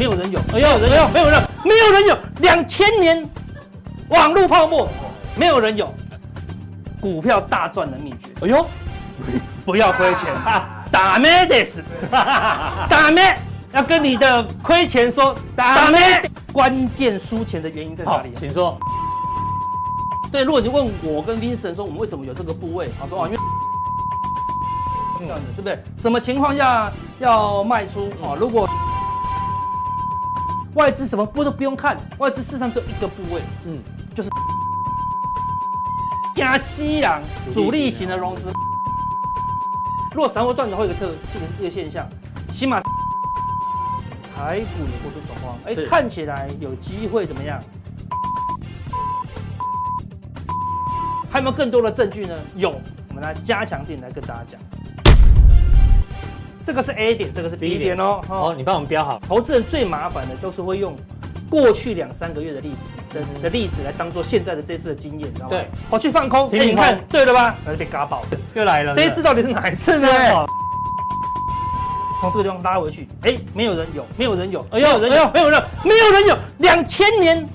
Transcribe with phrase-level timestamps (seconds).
[0.00, 3.28] 没有人有，没有人有，没有人，没有人有两千年
[4.08, 4.88] 网络泡沫，
[5.36, 5.94] 没有人有
[6.98, 8.30] 股票大赚的秘诀。
[8.40, 8.66] 哎呦，
[9.66, 10.86] 不要亏钱 啊！
[10.90, 11.84] 打咩的是，
[12.88, 13.36] 打咩
[13.74, 16.30] 要跟你的亏钱说打咩。
[16.50, 18.32] 关键输钱的原因在哪里？
[18.38, 18.78] 请说。
[20.32, 23.38] 对，如果你问我跟 Vincent 说我们为什么有这个部位，他说啊，因为。
[25.20, 25.78] 这样子对不对？
[26.00, 28.32] 什么情况下要卖出啊？
[28.34, 28.66] 如果
[30.80, 33.78] 外资什么不都不用看，外资市场只有一个部位，嗯，
[34.14, 34.30] 就是
[36.34, 37.20] 加西洋
[37.52, 38.50] 主力型的融资。
[40.14, 41.12] 如果散户断头会有一个特
[41.60, 42.08] 一个现象，
[42.50, 42.80] 起码
[44.34, 47.62] 台股也过度恐慌，哎，看起来有机会怎么样？
[51.30, 52.34] 还有没有更多的证据呢？
[52.56, 52.70] 有，
[53.10, 54.58] 我们来加强点来跟大家讲。
[56.66, 58.20] 这个是 A 点，这个是 B 点哦。
[58.28, 59.20] 哦，你帮我们标好。
[59.26, 60.94] 投资人最麻烦的都是会用
[61.48, 62.76] 过去两三个月的例子
[63.14, 65.50] 的的例子来当做现在的这次的经验，你知道吗？
[65.50, 67.56] 对，跑去放空，给你看，对了吧？
[67.64, 68.22] 那就被嘎爆，
[68.54, 68.94] 又来了。
[68.94, 70.08] 这一次到底是哪一次呢？
[72.20, 77.48] 从这个地方拉回去，哎，没有人有，没有人有，没有人有，没有人，没有人有两千年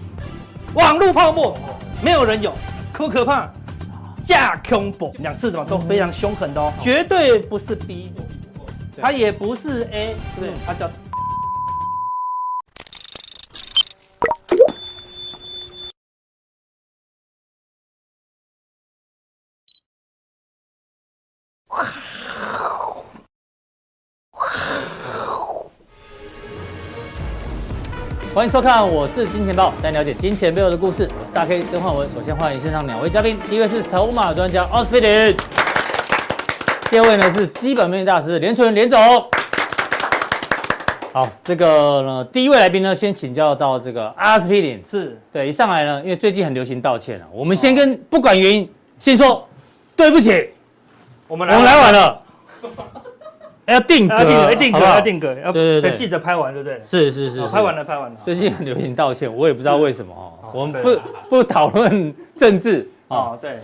[0.73, 1.55] 网络泡沫，
[2.01, 2.51] 没有人有，
[2.91, 3.47] 可不可怕？
[4.25, 8.11] 架空波两次怎么都非常凶狠的哦，绝对不是 B。
[8.97, 10.89] 它也不是 A，对，它叫。
[28.33, 31.09] 欢迎收看，我是金钱豹，带你了解金钱背后的故事。
[31.19, 32.09] 我是大 K 曾焕文。
[32.09, 35.54] 首先欢迎现场两位嘉宾，第一位是筹码专家奥斯匹林。
[36.89, 38.99] 第二位呢是基本面大师连纯连总。
[41.11, 45.17] 好，这个呢，第一位来宾呢，先请教到这个阿司匹林，是。
[45.31, 48.69] 对，一上来呢，因为最近很流行道歉啊，我们先跟不管原因，
[48.99, 49.47] 先说
[49.95, 50.49] 对不起，
[51.27, 52.21] 我们来我们来晚 了，
[53.65, 56.81] 要定格，要定格，要定格，要对对对，记者拍完对不对？
[56.85, 58.17] 是是是，拍完了拍完了。
[58.25, 63.59] 最近很流行道歉，我也不知道为什么哦，我们不不讨论政治啊，对，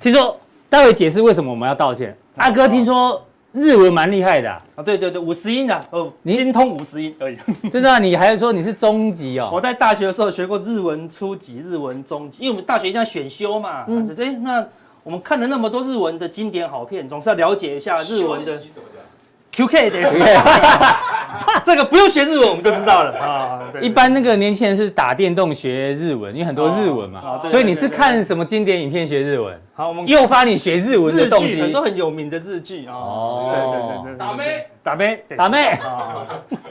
[0.00, 0.38] 听说
[0.74, 2.16] 待会解释为什么我们要道歉。
[2.34, 7.36] 阿哥听说日文蛮厉害的啊，对对对，五十音的哦，你精通五十音而已。
[7.70, 8.00] 真的？
[8.00, 9.50] 你还是说你是中级哦？
[9.52, 13.84] 我在大学的时候学过日文初级、日文中级，因为我们大学一定要选修嘛。
[13.86, 14.66] 嗯，对，那
[15.04, 18.60] 我们看了那么多日文的经典好片，总是要了解一下日文的。
[19.56, 19.98] QK 的，
[21.64, 23.60] 这个不用学日文我们就知道了啊。
[23.80, 29.56] 一般那个年轻人是打电动学日文，因为很多日文嘛，所以你是看什么经典影片学日文？
[29.74, 31.60] 好，我们诱发你学日文的动机。
[31.60, 32.94] 很多很有名的日剧啊。
[32.94, 34.18] 哦，对对对对。
[34.18, 34.66] 打咩？
[34.82, 35.24] 打咩？
[35.36, 35.78] 打咩？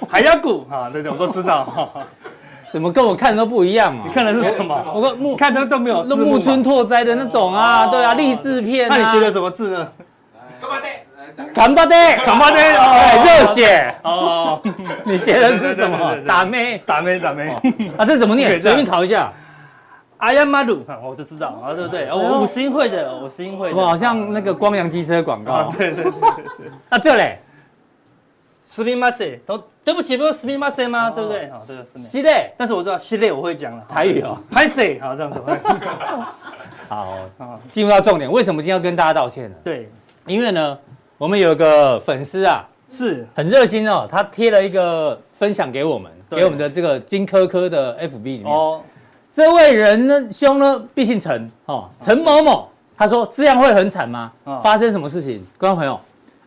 [0.10, 1.92] 海鸭谷啊，对对，我都知道。
[2.72, 4.04] 怎么跟我看的都不一样啊？
[4.08, 4.84] 你看的是什么？
[4.94, 6.04] 我看木看的都没有。
[6.06, 8.90] 那木村拓哉的那种啊，对啊，励志片。
[8.90, 9.88] 那你学的什么字呢？
[11.55, 14.61] 扛把的， 扛把的，哦，热血哦！
[15.05, 16.17] 你写的是什么？
[16.27, 16.79] 打咩？
[16.87, 17.19] 打咩？
[17.19, 17.49] 打咩？
[17.97, 18.59] 啊，这怎么念？
[18.61, 19.31] 随便考一下。
[20.17, 22.09] 阿亚马鲁，我就知道啊，对不对？
[22.11, 23.73] 我五十音会的，五十音会。
[23.73, 25.73] 我好像那个光阳机车广告。
[25.77, 26.13] 对对对。
[26.89, 27.39] 啊，这嘞？
[28.67, 31.11] すみません，都对不起，不是すみません吗？
[31.11, 31.51] 对不对？
[31.51, 31.99] 好，这个是。
[31.99, 33.85] 系列，但是我知道系列我会讲了。
[33.89, 34.37] 台语哦。
[34.51, 35.43] 拍谢，好这样子。
[36.89, 37.19] 好，
[37.71, 39.57] 进入到重点，为什么今天要跟大家道歉呢？
[39.63, 39.91] 对，
[40.27, 40.79] 因为呢。
[41.18, 48.52] 我们有个粉丝啊，是很热心哦，他贴了一个分享给我们，给我们的这个金科科的 FB 里面。
[48.52, 48.82] 哦，
[49.32, 54.32] 这位人呢兄呢，必姓陈哦，陈某某，他说这样会很惨吗？
[54.64, 55.46] 发生什么事情？
[55.58, 56.00] 观众朋友，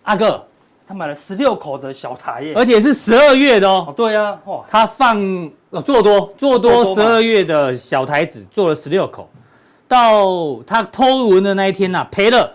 [0.03, 0.44] 阿哥，
[0.87, 3.94] 他买了十六口的小台耶，而且是十二月的哦。
[3.97, 5.50] 对呀，哇，他放
[5.84, 9.31] 做多做多十二月的小台子，做了十六口，
[9.87, 12.50] 到他 Po 文的那一天呐，赔了。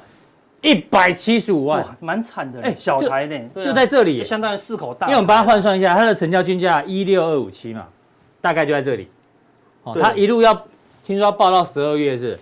[0.62, 2.62] 一百七十五万，蛮惨的。
[2.62, 5.08] 哎，小台呢，就在这里，相当于四口大。
[5.08, 7.88] 因为我们帮他换算一下，它的成交均价一六二五七嘛，
[8.40, 9.10] 大概就在这里。
[9.84, 10.54] 哦，他一路要
[11.04, 12.38] 听说要报到十二月是，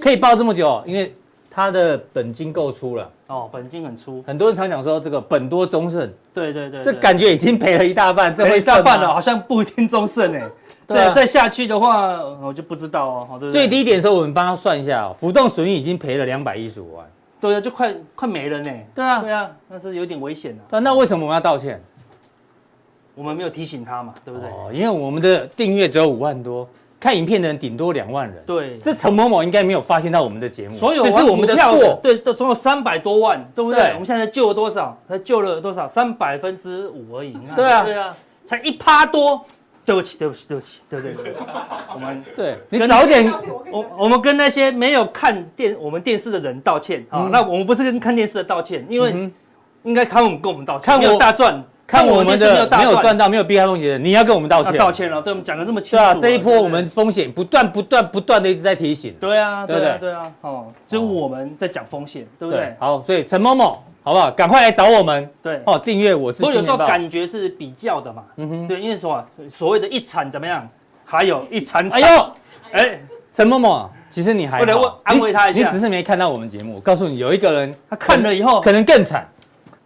[0.00, 1.14] 可以报这么久，因为
[1.50, 3.10] 他的本金够粗了。
[3.26, 4.22] 哦，本金很粗。
[4.26, 6.10] 很多人常讲说这个本多终胜。
[6.32, 6.82] 对对对。
[6.82, 10.42] 这感觉已经赔了一大半，这回大半了，好像不一定终胜哎。
[10.88, 13.50] 再再下去的话，我就不知道哦。
[13.50, 17.06] 最低点的时候，我们帮他算一下，浮动损益已经赔了两百一十五万。
[17.42, 18.70] 对啊，就快快没了呢。
[18.94, 20.62] 对啊，对啊，那是有点危险的。
[20.70, 21.82] 对，那为什么我们要道歉？
[23.16, 24.48] 我们没有提醒他嘛，对不对？
[24.48, 26.68] 哦，因为我们的订阅只有五万多，
[27.00, 28.40] 看影片的人顶多两万人。
[28.46, 31.98] 对，这陈某某应该没有发现到我们的节目，所有这是我们的错。
[32.00, 33.90] 对，都总有三百多万，对不对？
[33.94, 34.96] 我们现在救了多少？
[35.08, 35.88] 才救了多少？
[35.88, 37.36] 三百分之五而已。
[37.56, 38.16] 对啊，对啊。
[38.46, 39.44] 才一趴多。
[39.84, 41.34] 对不起，对不起，对不起，对对对，
[41.94, 43.28] 我们对你早点，
[43.70, 47.28] 我我们跟那些没有看电我们电视的人道歉啊。
[47.32, 49.30] 那我们不是跟看电视的道歉，因为
[49.82, 50.84] 应该看我们跟我们道歉。
[50.86, 54.76] 看我大赚，看我们的没有赚到，没有避开风险的，你要跟我们道歉。
[54.78, 55.96] 道歉了，对我们讲的这么清楚。
[55.96, 59.12] 对啊，这一波我们风险不断不断不断的一直在提醒。
[59.18, 62.74] 对啊，对啊，对啊，哦，就是我们在讲风险，对不对？
[62.78, 63.82] 好，所以陈某某。
[64.02, 64.30] 好不好？
[64.32, 65.30] 赶快来找我们。
[65.42, 66.44] 对哦，订阅我是。
[66.44, 68.24] 我有时候感觉是比较的嘛。
[68.36, 68.68] 嗯哼。
[68.68, 70.68] 对，因为说所谓的一产怎么样，
[71.04, 72.02] 还有一产产。
[72.02, 72.32] 哎呦，
[72.72, 73.00] 哎，
[73.30, 74.60] 陈默默，其实你还。
[74.60, 75.66] 为了安慰他一下。
[75.66, 76.74] 你只是没看到我们节目。
[76.74, 79.28] 我告诉你，有一个人他看了以后，可能更惨。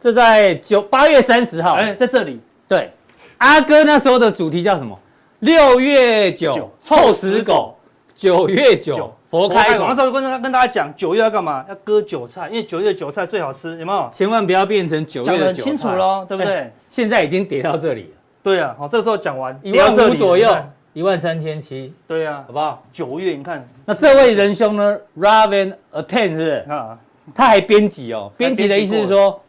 [0.00, 1.74] 这在九八月三十号。
[1.74, 2.40] 哎，在这里。
[2.66, 2.90] 对，
[3.38, 4.98] 阿哥那时候的主题叫什么？
[5.40, 7.75] 六月九臭死狗，
[8.16, 9.12] 九月九。
[9.28, 11.64] 佛开，那时候跟跟大家讲，九月要干嘛？
[11.68, 14.08] 要割韭菜，因为九月韭菜最好吃，有没有？
[14.10, 15.52] 千万不要变成九月的韭菜。
[15.52, 16.72] 讲很清楚喽，对不对？
[16.88, 18.08] 现在已经跌到这里了。
[18.42, 20.56] 对啊，好，这个时候讲完，一万五左右，
[20.92, 21.92] 一万三千七。
[22.06, 22.82] 对啊，好不好？
[22.92, 26.66] 九月你看，那这位仁兄呢？Raven Attend 是不是？
[26.68, 26.98] 啊，
[27.34, 29.40] 他还编辑哦，编辑的意思是说。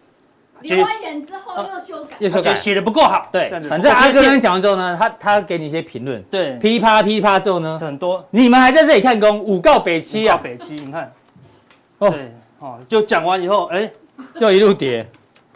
[0.62, 3.30] 留完言之后又修改，又修改，写的不够好。
[3.31, 6.21] 对，反正阿哥刚讲完之后呢，他他给你一些评论。
[6.24, 8.25] 对，噼啪噼啪之后呢，很多。
[8.31, 11.12] 你们还在这里看工，五告北七啊，北七，你看。
[12.00, 12.13] 哦，
[12.59, 13.89] 哦，就讲完以后，哎，
[14.38, 15.07] 就一路跌，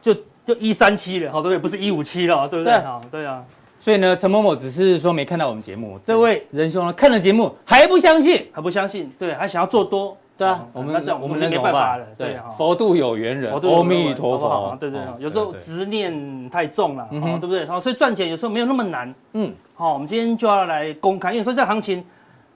[0.01, 0.13] 就
[0.45, 1.59] 就一三七了，好，对不对？
[1.59, 2.77] 不是一五七了，对不对？
[2.79, 3.43] 好，对啊。
[3.79, 10.15] 所以呢，陈某某只是说没看到我们节目，这位仁兄呢看了节目还不相信，还不相信，对，还想要做多。
[10.41, 12.05] 对啊，我们我们没办法了。
[12.17, 14.75] 对，佛度有缘人，阿弥陀佛。
[14.79, 17.63] 对对，有时候执念太重了，对不对？
[17.67, 19.13] 好，所以赚钱有时候没有那么难。
[19.33, 22.03] 嗯，好，我们今天就要来公开，因为说这行情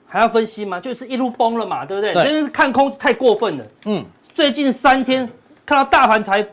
[0.04, 2.12] 还要分析嘛，就是一路崩了嘛，对不对？
[2.14, 3.64] 现在是看空太过分了。
[3.84, 4.04] 嗯，
[4.34, 5.28] 最近三天
[5.64, 6.44] 看到大盘才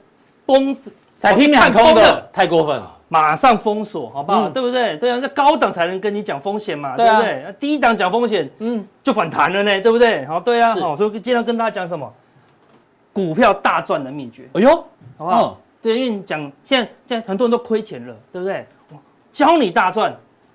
[0.45, 0.77] 崩，
[1.15, 2.92] 才拼命看空的，太过分了。
[3.13, 4.49] 马上封锁，好不好？
[4.49, 4.97] 对不对？
[4.97, 7.55] 对啊，那高档才能跟你讲风险嘛，对不对？
[7.59, 10.25] 低档讲风险，嗯，就反弹了呢，对不对？
[10.25, 12.11] 好，对啊，好，所以今天要跟大家讲什么？
[13.13, 14.49] 股票大赚的秘诀。
[14.53, 14.69] 哎呦，
[15.15, 15.59] 好不好？
[15.79, 18.65] 对，因为你讲现在现在很多人都亏钱了，对不对？
[19.31, 20.11] 教你大赚。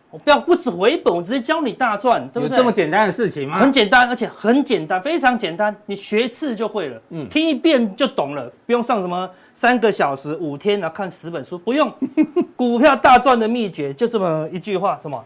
[0.09, 2.55] 我不要不止回本，我直接教你大赚，对不对？
[2.55, 3.57] 有这么简单的事情吗？
[3.57, 11.91] 很简单，而且很简单，非常简单，你学一次就会了，嗯，听一遍就懂了，不用上什么三个小时五天然后看十本书，不用。
[12.55, 15.19] 股票大赚的秘诀就这么一句话，什么？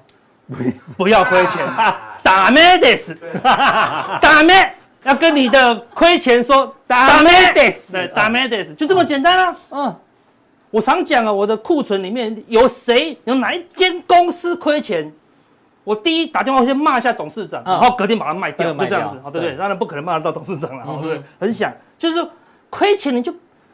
[0.95, 1.67] 不要亏钱，
[2.23, 3.13] ダメです，
[4.21, 4.69] ダメ，
[5.03, 9.95] 要跟你的亏钱说ダメです，对，ダメです，就这么简单啊，嗯。
[10.72, 15.12] 我常讲啊，我的库存里面有谁有哪一间公司亏钱，
[15.84, 19.56] 我第一打电话先骂一下董事长，然后隔天把它卖掉，就这样子，好对不对？
[19.56, 21.22] 当然不可能骂得到董事长了，对不对？
[21.38, 22.28] 很想就是说
[22.70, 23.32] 亏钱你就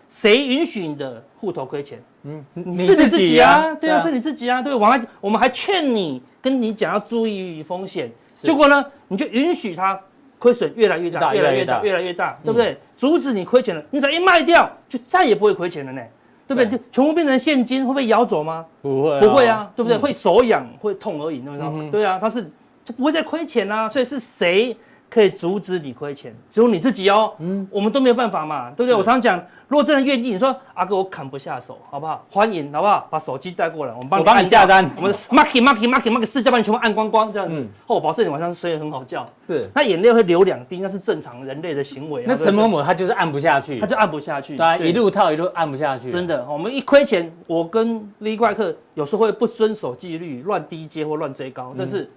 [0.08, 2.02] 谁允许你的户头亏钱？
[2.24, 9.98] 嗯，你是你自己啊，对啊，是你自己啊，对，我还我们还劝你跟你讲要注意风险，结果呢，你就允许他
[10.40, 12.76] 亏损越来越大，越来越大，越来越大，对不对？
[12.96, 16.02] 阻止你亏钱了，你只要一卖掉，就再也不会亏钱了呢。
[16.48, 16.66] 对不对？
[16.66, 18.64] 就全部变成现金，会不会咬走吗？
[18.80, 19.98] 不会，不会啊，对不对？
[19.98, 21.90] 会手痒，会痛而已，对不对？
[21.90, 22.42] 对啊，他是
[22.84, 23.86] 就不会再亏钱啦。
[23.86, 24.74] 所以是谁
[25.10, 26.34] 可以阻止你亏钱？
[26.50, 27.32] 只有你自己哦。
[27.38, 28.94] 嗯，我们都没有办法嘛，对不对？
[28.94, 29.42] 我常讲。
[29.68, 32.24] 如果真的愿意，你说阿哥我砍不下手，好不好？
[32.30, 33.06] 欢迎，好不好？
[33.10, 34.90] 把手机带过来，我们帮你，帮你下单。
[34.96, 37.62] 我们 market market market market 四家帮你全部按光光，这样子。
[37.86, 39.26] 后我保证你晚上睡得很好觉。
[39.46, 42.24] 是，那眼泪会流两滴，那是正常人类的行为。
[42.26, 46.10] 那陈某某他就是按不下去，他就按不下去，对，一路套一路按不下去。
[46.10, 52.10] 真的，我们一亏钱，我跟 V 怪客有时候会不遵守纪律，乱低接或乱追高，但是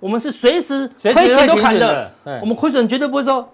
[0.00, 3.48] 我们是随时亏钱都砍的，我们亏损绝对不会说。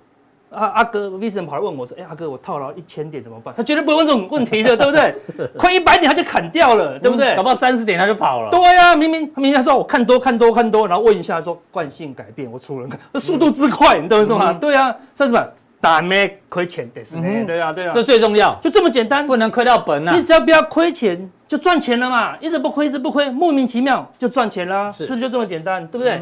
[0.50, 5.12] 阿阿哥 Vincent 跑来问我说：“哎，阿哥，我套牢一千点怎么办？”他绝对不会问这种问题的，对不对？
[5.18, 7.34] 是，亏一百点他就砍掉了，对不对？
[7.34, 8.50] 搞不好三十点他就跑了。
[8.52, 14.52] 对呀，明明他明明说我看多看多看多，然后问一下说惯性改变，我出人看，那速度之快，你懂我意思吗？
[14.52, 15.52] 对呀，三十万
[15.84, 17.44] 打没亏钱的是呢？
[17.46, 20.14] 对啊对啊，这最重要，就这么简单，不能亏到本啊！
[20.16, 25.86] 你只要不要亏钱，就赚钱了嘛，一直不亏一直不亏，莫名其妙就赚钱了，是不是就这么简单？
[25.88, 26.18] 对不对？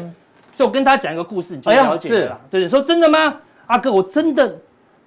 [0.53, 2.39] 所以我跟大家讲一个故事，你就了解了。
[2.49, 3.37] 对，说真的吗？
[3.67, 4.53] 阿哥，我真的。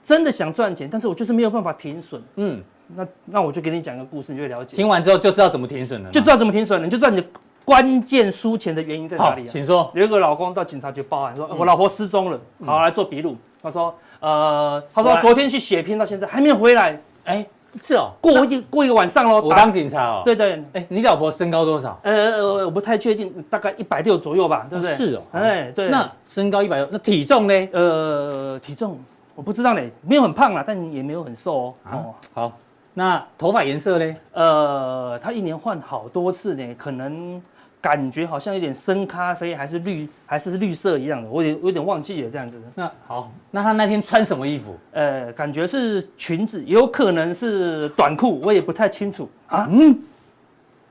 [0.03, 2.23] 真的想赚钱，但是我就是没有办法停损。
[2.37, 2.63] 嗯，
[2.95, 4.77] 那那我就给你讲个故事，你就会了解。
[4.77, 7.27] 听完之后就知道怎么停损了，就知道怎么停损了，你就知道你的
[7.65, 9.45] 关键输钱的原因在哪里。
[9.49, 9.91] 请说。
[9.95, 13.37] 有一个老公到警察局报案，说我老婆失踪了，好来做笔录。
[13.61, 17.01] 他说，呃，他说昨天去血拼到现在还没有回来。
[17.25, 17.47] 哎，
[17.83, 19.41] 是哦，过一过一个晚上喽。
[19.43, 20.23] 我当警察哦。
[20.25, 20.63] 对对。
[20.73, 21.99] 哎，你老婆身高多少？
[22.03, 24.95] 呃，我不太确定，大概一百六左右吧，对不对？
[24.95, 25.23] 是哦。
[25.33, 25.89] 哎，对。
[25.89, 27.69] 那身高一百六，那体重呢？
[27.73, 28.99] 呃，体重。
[29.35, 31.75] 我不知道呢，没有很胖啦，但也没有很瘦哦。
[31.93, 32.53] 哦，好，
[32.95, 34.17] 那头发颜色呢？
[34.33, 37.39] 呃，他一年换好多次呢，可能
[37.87, 42.61] 感觉好像有点深咖啡，还是绿，还是是绿色一样的，我有有点忘记了这样子。
[42.75, 44.77] 那好，那他那天穿什么衣服？
[44.91, 49.69] 呃，感觉是裙子，有可能是短裤，我也不太清楚啊。
[49.71, 49.97] 嗯，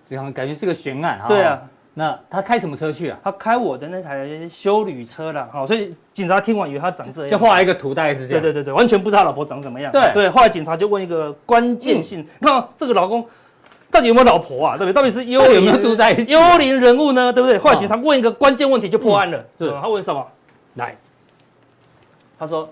[0.07, 1.27] 这样感觉是个悬案啊。
[1.27, 1.61] 对啊。
[1.97, 3.19] 那他开什么车去啊？
[3.21, 8.41] 他开我的那台修旅车了，好，所以警察听完以为他长这样，就画一个图，大概是这样。
[8.41, 9.91] 对对对对，完全不知道他老婆长怎么样。
[9.91, 13.25] 对对，后来警察就问一个关键性，嗯、你看这个老公
[13.95, 14.77] 到底有没有老婆啊？
[14.77, 14.93] 对不对？
[14.93, 16.33] 到底是幽灵有没有住在一起？
[16.33, 17.31] 幽灵人物呢？
[17.31, 17.57] 对不对？
[17.57, 19.37] 后来警察问一个关键问题就破案了。
[19.57, 20.27] 是、嗯，他问什么？
[20.73, 20.97] 来，
[22.37, 22.69] 他说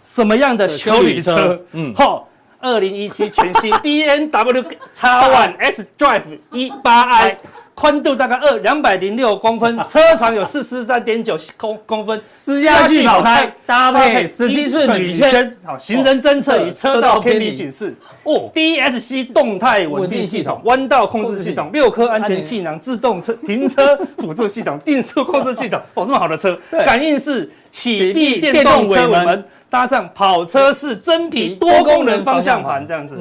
[0.00, 1.60] 什么样的修理车？
[1.72, 2.26] 嗯，好，
[2.60, 7.38] 二零一七全新 B N W 叉 One S Drive 一八 I。
[7.82, 33.18] 宽度大概二两百零六公分， 车长有四十三点九公公分，私家巨跑胎搭配十七寸铝圈，好，行人侦测与车道偏离警示哦，DSC 动态稳定系统，弯道控制系统，六颗安全气囊，自动车停车辅助系统， 定速控制系统，哦，这么好的车，感应式启闭电动车尾门，搭上跑车式真皮多功能方向盘，这样子。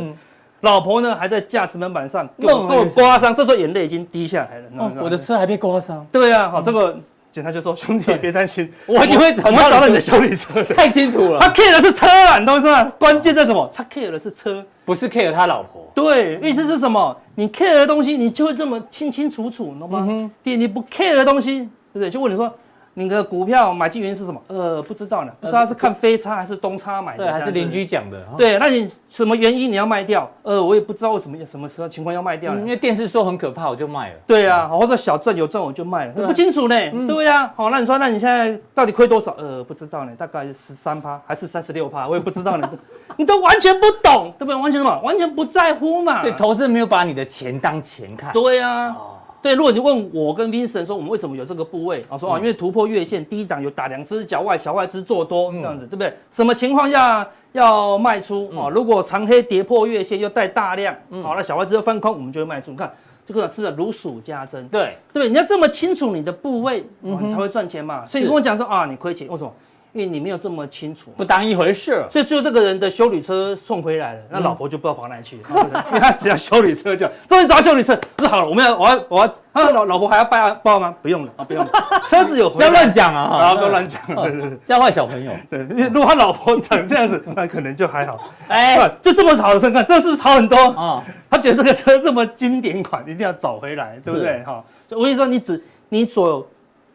[0.62, 4.66] 老婆呢，还在驾驶门板上给我给我刮伤，这时候眼泪已经滴下来了。
[4.78, 6.06] 哦，我的车还被刮伤。
[6.12, 6.98] 对啊，好，这个
[7.32, 12.84] 警察就说：“兄弟，别担心，我一定会找到你的休旅车。”太清楚了，他 care 的是车啊，你懂吗？
[13.00, 13.70] 关键在什么？
[13.74, 15.90] 他 care 的是车，不是 care 他老婆。
[15.96, 17.16] 对，意思是什么？
[17.36, 20.30] 你 care 的东西，你就会这么清清楚楚，懂吗？
[20.44, 21.60] 第你不 care 的东西，
[21.94, 22.10] 对不对？
[22.10, 22.54] 就问你说。
[22.94, 24.42] 你的股票买进原因是什么？
[24.48, 28.22] 呃，不知道呢，不知道是看飞差还是东差买的，对，还是邻居讲的。
[28.38, 30.30] 对，那你什么原因你要卖掉？
[30.44, 32.54] 呃，我也不知道为什么，什么时候情况要卖掉。
[32.56, 34.16] 因为电视说很可怕，我就卖了。
[34.28, 36.76] 对啊，或者小赚有赚我就卖了，不清楚呢。
[37.08, 39.34] 对呀，好，那你说，那你现在到底亏多少？
[39.38, 42.70] 呃，不知道呢，大概十三趴还是三十六趴，我也不知道呢。
[43.18, 44.56] 你都完全不懂，对不对？
[44.56, 45.00] 完全什么？
[45.02, 46.24] 完全不在乎嘛。
[46.24, 48.34] 对，投资人没有把你的钱当钱看。
[48.34, 48.96] 对呀。
[49.42, 52.18] 对，如果你问我跟 Vincent 说，我们为什么有这个部位啊？
[52.18, 56.14] 说啊，因为突破月线，低档有打两只脚外小外资做多这样子，对不对？
[56.30, 58.70] 什么情况下要卖出啊？
[58.70, 62.72] 如果长黑跌破月线又带大量，好，那小外资又翻空，我们就会卖出。
[62.72, 62.92] 你看
[63.26, 68.06] 这个是如数家珍，对对，你要这么清楚你的部位，你才会赚钱嘛。
[68.06, 69.52] 所以你跟我讲说啊，你亏钱为什么？
[69.94, 75.38] 因为你没有这么清楚，不当一回事，所以最后这个人的修理车送回来了，那老婆就不知道跑哪里去。
[75.38, 80.96] 了，因为他只要修理车就，终于找到休旅车，不是好了，我们要，我要，我要，他老老婆还要报报吗？
[81.02, 81.72] 不用了啊，不用了，
[82.06, 88.18] 车子有不要乱讲啊，好，不要乱讲，对对对，教坏小朋友，对，因为如果他老婆长这样子， 那可能就还好，
[88.48, 90.58] 哎，就这么好的车，看这是不是好很多？
[90.72, 91.04] 啊？
[91.30, 94.42] 他觉得这个车这么经典款，一定要找回来，对不对？
[94.44, 96.48] 哈，我跟你说，你只你所有。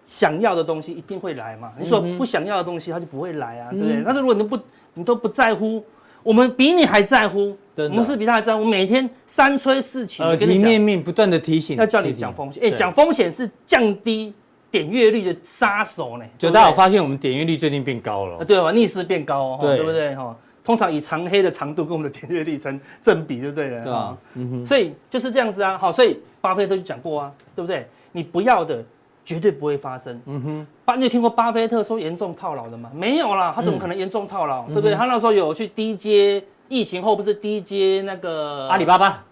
[0.06, 1.72] 想要的东西一定会来嘛？
[1.78, 4.02] 你说不想要的东西，它就不会来啊，对不对？
[4.04, 4.56] 但是如果你不，
[4.94, 5.84] 你都不在乎，
[6.22, 8.64] 我们比你还在乎，我们是比他还在乎。
[8.64, 12.62] 每天三催四请，耳提面命，不断的提醒，要叫你讲风险。
[12.62, 14.32] 哎，讲风险是降低
[14.70, 16.24] 点阅率的杀手呢。
[16.38, 18.70] 就大家有发现，我们点阅率最近变高了，对吧？
[18.70, 20.14] 逆势变高，对不对？
[20.14, 23.82] 哈，通常以长黑的长度跟我们的点阅率成正比，就对了。
[23.82, 24.66] 对啊，嗯哼。
[24.66, 27.88] 所以就是这样子啊，好，所以巴菲特就讲过啊，对不对？
[28.12, 28.84] 你不要的。
[29.26, 30.18] 绝对不会发生。
[30.26, 32.88] 嗯哼，巴，你有听过巴菲特说严重套牢的吗？
[32.94, 34.62] 没有啦，他怎么可能严重套牢？
[34.68, 34.94] 嗯、对不对？
[34.94, 39.24] 他那时候有去低接，疫情后不是低接那个阿里巴巴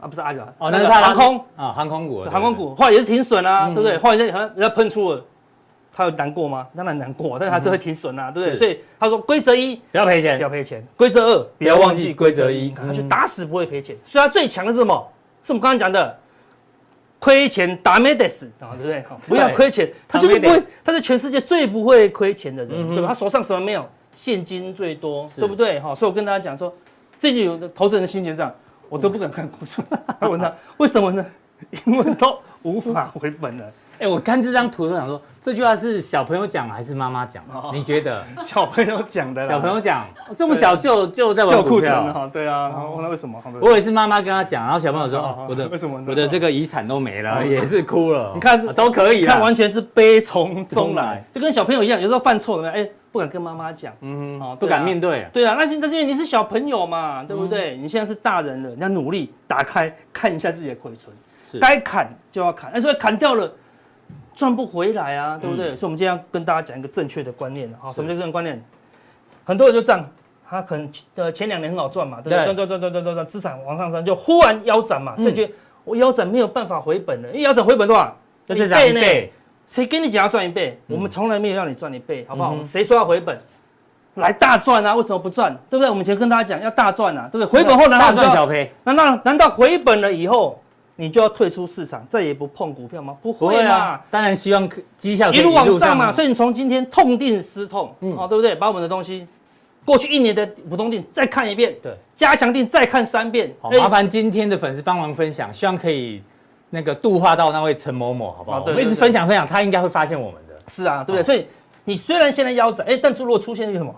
[0.00, 3.98] 啊，不是阿里巴巴哦，那是他航空啊，航空股，航空股后来也是停损啊，嗯、对不对？
[3.98, 5.22] 后来人家人家喷出了，
[5.92, 6.66] 他有难过吗？
[6.74, 8.56] 当然难过，但是还是会停损啊，对不对？
[8.56, 10.82] 所以他说规则一不要赔钱，不要赔钱。
[10.96, 13.94] 规则二不要忘记规则一，他就打死不会赔钱。
[14.04, 15.06] 所以他最强的是什么？
[15.42, 16.18] 是我们刚刚讲的。
[17.24, 19.02] 亏钱打没得死啊，对不对？
[19.26, 23.08] 不要亏钱，他就是不会，他是全世界最不会亏钱的人，对吧？
[23.08, 23.88] 他手上什么没有？
[24.14, 25.80] 现金最多，对不对？
[25.80, 26.70] 哈，所以我跟大家讲说，
[27.18, 28.54] 最近有的投资人的心情这样，
[28.90, 29.80] 我都不敢看股市。
[30.20, 31.24] 他问他为什么呢？
[31.86, 33.72] 因为都无法回本了。
[33.98, 37.42] 哎，我看这张图都想说，这句话是小朋友讲还是妈妈讲？
[37.72, 38.24] 你觉得？
[38.46, 39.46] 小朋友讲的。
[39.46, 40.04] 小朋友讲，
[40.36, 42.28] 这么小就就在玩股票哈？
[42.32, 43.40] 对啊，那为什么？
[43.60, 48.32] 我也是妈妈跟他讲，然后小朋友说，我的为什么我的这个遗产都没了， 也是哭了。
[48.34, 55.26] 你看都可以，看完全是悲从中来，就跟小朋友一样，有时候犯错了，哎，不敢跟妈妈讲，嗯哦，不敢面对。
[55.32, 57.76] 对啊，那现在因为你是小朋友嘛，对不对？
[57.76, 61.14] 你现在是大人了，你要努力打开看一下自己的库存，
[61.60, 63.52] 该砍就要砍，哎，所以砍掉了。
[64.34, 65.72] 赚不回来啊，对不对？
[65.72, 67.92] 嗯、所以，我们今天要跟大家讲一个正确的观念啊。
[67.92, 68.62] 什么叫正确观念？
[69.44, 70.04] 很多人就这样，
[70.48, 72.44] 他可能呃前两年很好赚嘛，对不对？
[72.44, 75.52] 赚赚赚赚赚赚赚，资产往上升，就忽然腰斩嘛，所以觉得
[75.84, 78.16] 我腰斩没有办法回本了，因为腰斩回本多少？
[78.48, 79.30] 一倍呢？
[79.66, 80.78] 谁跟你讲要赚一倍？
[80.88, 82.54] 我们从来没有让你赚一倍，好不好？
[82.62, 83.38] 谁说要回本？
[84.16, 84.94] 来大赚啊？
[84.94, 85.52] 为什么不赚？
[85.68, 85.88] 对不对？
[85.88, 87.46] 我们以前跟大家讲要大赚啊，对不对？
[87.46, 88.70] 回本后难道大赚小赔？
[88.84, 90.62] 难道难道回本了以后
[90.96, 93.16] 你就要退出市场，再也不碰股票吗？
[93.22, 94.04] 不会啊！
[94.10, 96.12] 当然希望绩效一路往上嘛。
[96.12, 98.54] 所以你从今天痛定思痛，嗯，好，对不对？
[98.54, 99.26] 把我们的东西
[99.84, 103.52] 过去一年的普通定再看一遍，对，加强定再看三遍。
[103.60, 106.22] 好，麻烦今天的粉丝帮忙分享，希望可以
[106.70, 108.62] 那个度化到那位陈某某，好不好？
[108.66, 110.54] 我们一直分享分享，他应该会发现我们的。
[110.68, 111.22] 是啊，对不对？
[111.22, 111.46] 所以。
[111.86, 113.94] 你虽然现在腰斩，哎，但是如果出现一个什么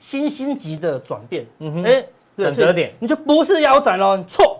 [0.00, 2.04] 新星级的转变，嗯哼，哎，
[2.36, 4.59] 转折点，你就不是腰斩了，错，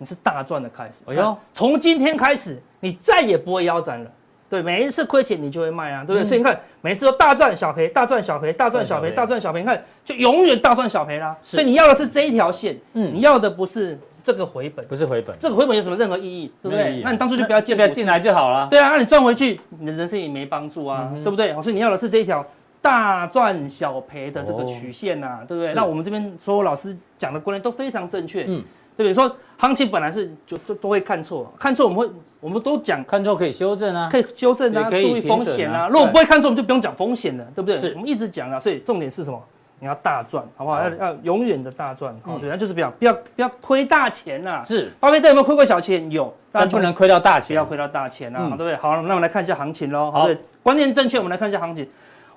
[0.00, 1.04] 你是大赚的开始。
[1.06, 4.10] 哎呦，从今天开始，你再也不会腰斩了。
[4.48, 6.22] 对，每一次亏钱你就会卖啊，对不对？
[6.22, 11.36] 嗯、所以你看，每次都大赚小赔，大赚小赔，大赚小赔，大赚小赔，你看就永远大赚小赔啦。
[11.42, 13.96] 所以你要的是这一条线，嗯，你要的不是。
[14.22, 17.00] 这个回本不是回本，这个回本有什么任何意义，对不对？
[17.02, 18.68] 那你当初就不要进，不要进来就好了。
[18.70, 21.54] 对啊，那你赚回去，你的人生也没帮助啊，对不对？
[21.62, 22.44] 所以你要的是这一条
[22.82, 25.72] 大赚小赔的这个曲线呐，对不对？
[25.72, 28.62] 那我们这边所有老师讲的观念都非常正确，嗯，
[29.02, 29.14] 对不对？
[29.14, 35.88] 说行情本来是就都都会看错，看错我们会我们都讲看错可以修正啊，可以修正啊，注意风险啊。
[35.88, 37.76] 如果不会看错，我们就不用讲风险了，对不对？
[37.76, 39.42] 是，我们一直讲啊，所以重点是什么？
[39.82, 40.82] 你要大赚，好不好？
[40.82, 44.60] 要要永远的大赚，好，对，那就是不要不要不要亏大钱呐。
[44.62, 46.10] 是，巴菲特有没有亏过小钱？
[46.10, 48.76] 有，但不能亏到大钱，不要亏到大钱啊，对不对？
[48.76, 50.10] 好，那我们来看一下行情喽。
[50.10, 51.88] 好，对，观念正确，我们来看一下行情。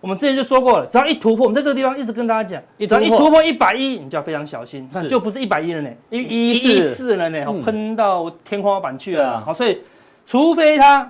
[0.04, 9.40] 我们之前就说过了，只要一突破，我们在这个地方一直跟大家讲，只要一突破一百一，你就要非常小心，就不是一百一了呢，一一四了呢，喷到天花板去了。
[9.40, 9.80] 好，所以
[10.26, 11.10] 除非它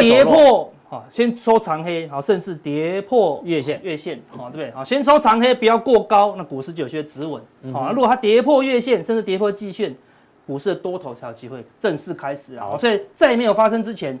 [0.00, 0.72] 跌破。
[0.88, 4.72] 好，先收长黑，好，甚至跌破月线，月线，好，对不对？
[4.72, 7.40] 好，先收长黑，不要过高，那股市就有些止稳。
[7.72, 9.94] 好，如果它跌破月线，甚至跌破季线，
[10.44, 12.70] 股市的多头才有机会正式开始啊。
[12.70, 14.18] 好，所以在没有发生之前，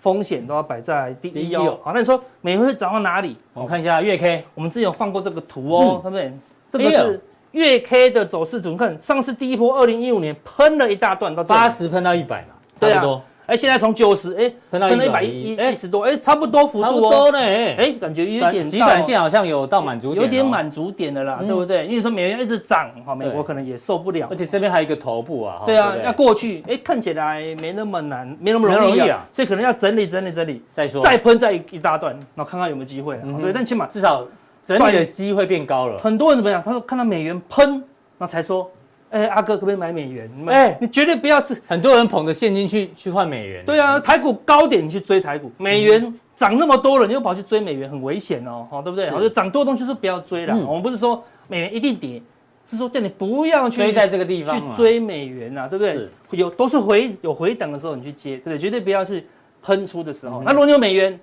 [0.00, 1.78] 风险都要摆在第一哦。
[1.82, 3.36] 好，那你说美元会涨到哪里？
[3.52, 6.32] 我们看一下月 K，我们之前有放过这个图哦，对不对？
[6.70, 7.20] 这个是
[7.52, 13.22] 月 K 的走势图，你看上次第一波二零一五年喷了一大段到八十喷到一百嘛，差不多。
[13.50, 21.84] 哎，现在从九十哎，喷到一百一一十多，哎，差不多幅度哦，差不多呢，哎，感觉有点，极短线好像有到满足点，有点满足点的啦，对不对？
[21.88, 34.24] 因为说美元一直涨，哈，美国可能也受不了，而且这边还有一个头部啊，对啊，要过去，哎，看起来没那么难，没那么容易啊，所以可能要整理整理整理再说，再喷再一大段，然后看看有没有机会，对，但起码至少
[34.62, 35.98] 整理的机会变高了。
[35.98, 36.62] 很多人怎么样？
[36.64, 37.82] 他说看到美元喷，
[38.16, 38.70] 那才说。
[39.10, 40.30] 哎，阿哥可不可以买美元？
[40.46, 43.64] 哎，你绝对不要是很多人捧着现金去去换美元。
[43.64, 49.10] 对啊，台股高点你去追台股，美元涨那么多了，你又跑去追美元，很危险哦，好对不对？
[49.10, 50.56] 好，就涨多东西是不要追了。
[50.56, 52.22] 我们不是说美元一定跌，
[52.64, 56.08] 是说叫你不要去追在这个地方去追美元啊，对不对？
[56.30, 58.58] 有都是回有回档的时候你去接，对不对？
[58.58, 59.26] 绝对不要去
[59.62, 60.40] 喷出的时候。
[60.44, 61.18] 那如果你有美元，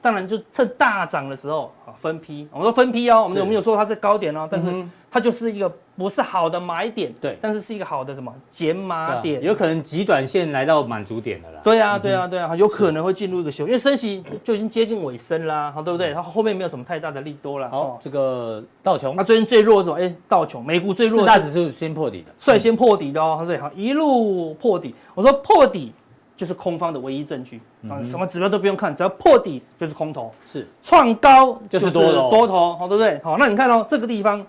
[0.00, 2.46] 当然就趁大涨的时候啊分批。
[2.52, 4.46] 我们说分批哦，我们有没有说它是高点哦？
[4.50, 4.68] 但是
[5.14, 5.72] 它就是一个。
[5.96, 11.60] 不是好的买点，对，但是是一个好的什么减码点，有可能极短线来到满足点的啦。
[11.62, 16.12] 对啊，对啊，对啊，有可能会进入一个修，因为升息就已经接近尾声啦，好，对不对？
[16.12, 17.70] 它后面没有什么太大的利多了。
[17.70, 20.04] 好，这个道琼，那最近最弱是什么？
[20.04, 24.92] 哎，道琼，美股最弱，四大指数先破底的，率先破底的哦，对，好，一路破底。
[25.14, 25.92] 我说破底
[26.36, 33.20] 就是空方的唯一证据啊，什么指标都不用看，只要破底就是空头，是创高就是多头，多头，好，对不对？
[33.22, 34.44] 好，那你看哦，这个地方。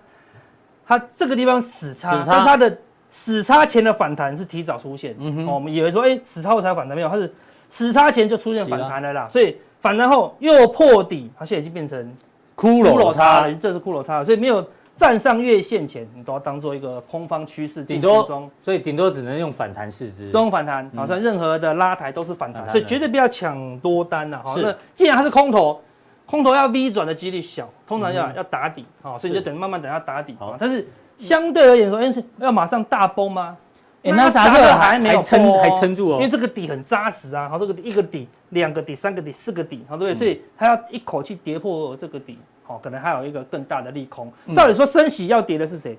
[0.88, 2.78] 它这个地方死叉，死叉但是它的
[3.10, 5.16] 死叉前的反弹是提早出现。
[5.20, 7.10] 嗯我们以为说，哎，死叉后才反弹没有？
[7.10, 7.34] 它是
[7.70, 9.28] 死叉前就出现反弹了啦。
[9.30, 12.16] 所以反弹后又破底，它现在已经变成
[12.56, 14.24] 骷髅叉了，这是骷髅叉了。
[14.26, 18.50] 所以没有站上月线前，你都要当做一个空方趋势进行中。
[18.62, 20.90] 所以顶多只能用反弹试之，都用反弹。
[20.96, 24.42] 好像任何的拉抬都是反弹，所以绝对不要抢多单呐。
[24.44, 25.82] 好，那既然它是空头。
[26.26, 30.36] 空头要 V 转的几率小，通常要要打底，好，所以你就等慢慢等它打底。
[30.40, 33.56] 好，但是相对而言说，哎，是要马上大崩吗？
[34.04, 37.48] 哎，那啥个还没有撑，还撑住哦，因为这个底很扎实啊。
[37.50, 40.16] 好，这个一个底、两个底、三个底、四个底，好，对不对？
[40.16, 44.32] 所以它要一口气跌破这个底，好，可能还有一个更大的利空。
[44.56, 45.98] 照理说，升息要跌的是谁？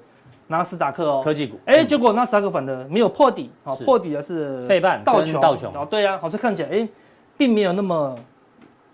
[0.49, 1.59] 纳斯达克哦，科技股。
[1.65, 5.73] 哎，结果纳斯达克反的没有破底，好，破底的是费半道琼，道琼。
[5.75, 6.89] 哦，对啊，好，像看起来哎，
[7.37, 8.17] 并没有那么。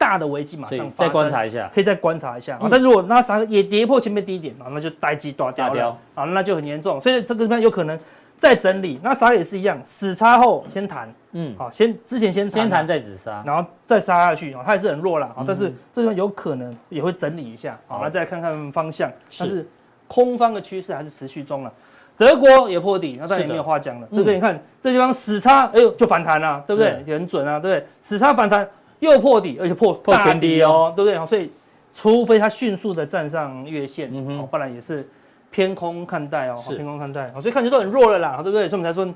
[0.03, 2.67] 大的危机马上再观察一下，可以再观察一下啊。
[2.69, 7.01] 但如果那啥也跌破前面低点啊，那就呆鸡大掉了啊，那就很严重。
[7.01, 7.97] 所以这个地方有可能
[8.37, 8.99] 再整理。
[9.01, 15.45] 那啥也是一样，死叉后先弹，嗯，好，先之前先先弹再止杀，然后再杀下去啊，它也是很弱了啊。
[15.47, 19.09] 但是这边有可能也会整理一下，好，那再看看方向。
[19.39, 19.65] 但是
[20.09, 21.73] 空方的趋势还是持续中了。
[22.19, 24.35] 德国也破底，那当然也没有话讲了，对不对？
[24.35, 27.03] 你看这地方死叉，哎呦就反弹了，对不对？
[27.07, 27.87] 也很准啊，对不对？
[28.01, 28.69] 死叉反弹。
[29.11, 31.27] 又破底，而且破破前低哦，对不对？
[31.27, 31.51] 所以
[31.93, 35.07] 除非它迅速的站上月线，嗯哼，不然也是
[35.51, 38.69] 偏空看待哦，偏空看待，所以看起来都很弱了啦，对不对？
[38.69, 39.13] 所以我们才说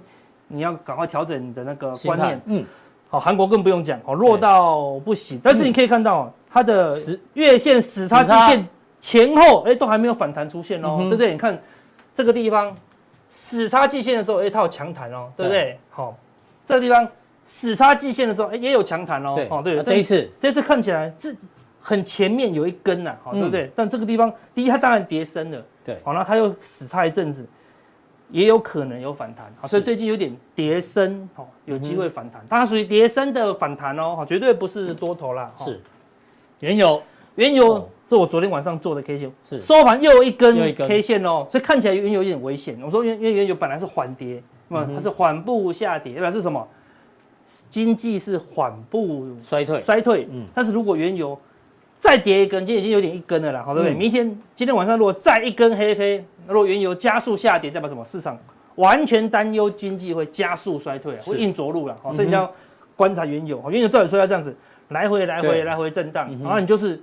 [0.49, 2.65] 你要赶快调整你的那个观念，嗯，
[3.09, 6.93] 好，韩国更不用讲，哦，弱到不行，但是你可以看到它的
[7.35, 8.69] 月线死叉季线
[8.99, 11.31] 前后，哎，都还没有反弹出现哦，对不对？
[11.31, 11.57] 你看
[12.13, 12.75] 这个地方
[13.31, 15.79] 死叉季线的时候，哎，它有强弹哦，对不对？
[15.91, 16.17] 好，
[16.67, 17.07] 这个地方。
[17.47, 19.33] 死叉季线的时候，哎，也有强弹哦。
[19.35, 21.35] 对，哦，对，这一次，这次看起来是
[21.81, 23.71] 很前面有一根呐，好，对不对？
[23.75, 27.47] 但这个地方，第一，它当然跌深了，对，好，那它又死叉一阵子，
[28.31, 35.53] 也有可能有反弹，好，所以最近有点跌深，哦，有机会反弹，它属于跌深的反弹哦，好，绝对不是多头啦。
[35.57, 35.81] 是，
[36.59, 37.01] 原油，
[37.37, 39.61] 原油，是我昨天晚上做的 K 线，是。
[39.63, 42.77] 收盘又一根 K 线哦，所以看起来原油有点危险。
[42.83, 46.67] 我说原原原油本来是缓跌，那么它是缓步下跌，代表是什么？
[47.71, 50.29] 经济是缓步衰退，衰退。
[50.31, 51.39] 嗯，但是如果原油
[51.99, 53.97] 再跌一根，今天已经有点一根了啦，好对不对？
[53.97, 58.05] 明天今天晚上如果再一根黑黑如果原油加速下跌，代表什么？
[58.05, 58.39] 市场
[58.75, 61.97] 完全担忧经济会加速衰退，会硬着陆了。
[62.03, 62.51] 好，所以你要
[62.97, 63.63] 观察原油。
[63.71, 64.55] 原油照理说要这样子
[64.89, 67.01] 来回来回来回震荡，然后你就是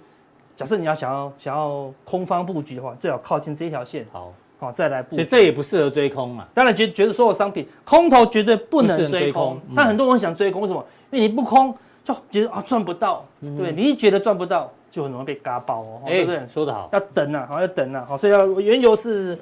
[0.56, 4.06] 假设你要想要想要空方布局的话，最好靠近这一条线。
[4.12, 4.34] 好。
[4.64, 6.48] 好，再来，所以这也不适合追空嘛。
[6.54, 9.60] 当然，觉觉得所有商品空头绝对不能追空。
[9.76, 10.84] 但很多人想追空，为什么？
[11.12, 16.42] 因为你不空就觉得啊赚不到，对，你一觉得赚不到，就很容易被嘎爆哦，对不对？
[16.52, 19.38] 说得好，要等啊，好要等啊，好，所以要原油是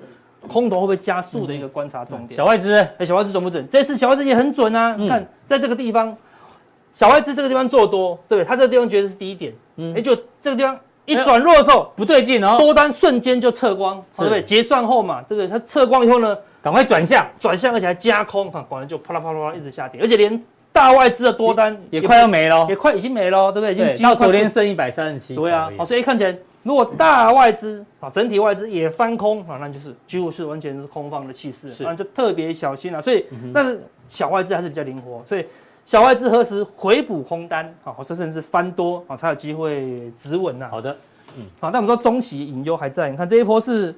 [0.47, 2.35] 空头会不会加速的一个观察重点。
[2.35, 3.67] 小外资，哎，小外资准不准？
[3.69, 4.95] 这次小外资也很准啊。
[4.97, 6.17] 你看，在这个地方，
[6.91, 8.47] 小外资这个地方做多，对不对？
[8.47, 9.53] 他这个地方觉得是低点，
[9.95, 10.77] 哎，就这个地方。
[11.05, 14.43] 一转弱的时候不对劲哦，多单瞬间就撤光，对不对？
[14.43, 15.47] 结算后嘛，对不对？
[15.47, 23.73] 它撤光以后呢，赶快转向，转向而且还加空，哈果然就啪啦啪啦啪啦一直下跌，而且连大外资的多单也快要没了，也快已经没了，对不对？
[23.73, 25.35] 已经到昨天剩一百三十七。
[25.35, 33.01] 对啊，好，所以看起来如果大外资啊，整体外资也翻空啊，那就是几乎是完全是空方的气势，那就特别小心了。
[33.01, 35.45] 所以，但是小外资还是比较灵活，所以。
[35.85, 40.69] 小外资何时回补空单啊，或者甚至翻多啊，才有机会止稳呐。
[40.71, 40.95] 好的，
[41.37, 43.09] 嗯，好，那我们说中期隐忧还在。
[43.09, 43.93] 你看这一波是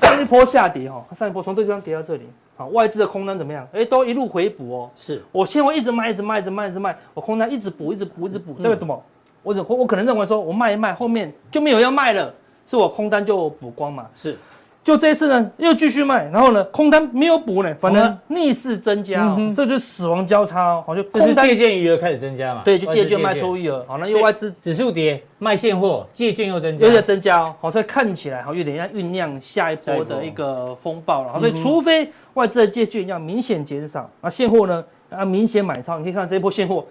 [0.00, 3.68] 上一波下跌哈，上一波从这个地方跌到这里，好，外资的空单怎么样？
[3.72, 4.90] 哎，都一路回补哦。
[4.96, 9.02] 是，我现在一直卖，一直卖，一直卖，一直卖，我空单一直补，一直补，一直补，代表什么？
[9.42, 12.32] 我怎我可能认为说我卖一卖，后面就没有要卖了，
[12.66, 14.06] 是我空单就补光嘛？
[14.14, 14.38] 是。
[14.82, 36.86] 就这一次呢，又继续卖，然后呢，空单没有补呢，反而逆势增加，哦，这就是死亡交叉哦，好，就空单借券余额开始增加嘛，对，就借券卖出余额，好，那又外资指数跌，卖现货，借券又增加，又在增加哦，好，所以看起来好有点像酝酿下一波的一个风暴了，所以除非外资的借券要明显减少，那，现货呢啊明显买超，你可以看这一波现货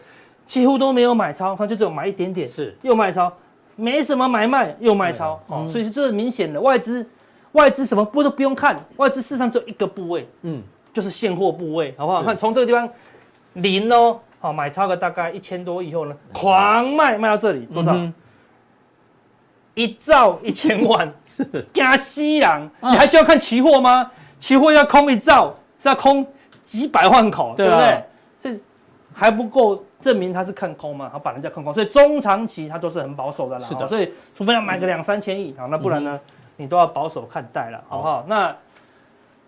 [0.46, 2.78] 几乎都没有买超，它就只有买一点点，是。
[2.84, 3.34] 又卖超，
[3.76, 7.04] 没什么买卖又卖超，哦，所以这是明显的外资。
[7.54, 10.62] 外资什么不都不用看，外资事实上只有一个部位，嗯，
[10.94, 12.20] 就是现货部位，好不好？
[12.20, 12.88] 是看从这个地方
[13.54, 17.94] 零哦，好买超个大概一千多以后呢，狂卖卖到这里多少？
[17.94, 18.14] 嗯、
[19.74, 24.12] 一兆一千万是加西洋，你还需要看期货吗？
[24.40, 26.26] 期货要空一兆，是要空
[26.64, 28.04] 几百万口，对不对？
[28.40, 28.60] 这
[29.12, 31.10] 还不够证明他是看空吗？
[31.12, 33.66] 他把人家看空，所以中长期他都是很保守的啦。
[33.66, 36.12] 是的，所以除非要买个两三千亿，啊，那不然呢？
[36.14, 37.98] 嗯你都要保守看待了，好。
[37.98, 38.26] 不好？
[38.28, 38.56] 那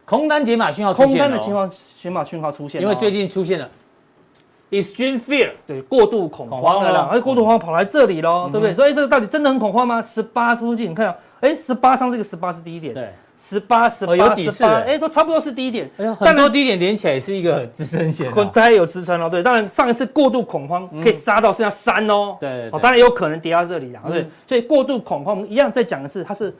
[0.05, 3.69] 空单解码讯号，空单的情况解码讯号出现，因为最近出现了。
[4.71, 8.73] Extreme fear，对，过度恐慌了啦，而过度恐慌跑来这里喽，对不对？
[8.73, 10.01] 所以这个到底真的很恐慌吗？
[10.01, 26.55] 十八附近，你看，哎，十八上这个十八是低点，对，十八十八有几次，哎，都差不多是低点，哎呀，很多低点连起来是一个支撑线，大概有支撑哦，对，当然上一次过度恐慌可以杀到剩下三哦，对，哦，当然有可能跌到这里啊，对，所以过度恐慌一样再讲一次，它是。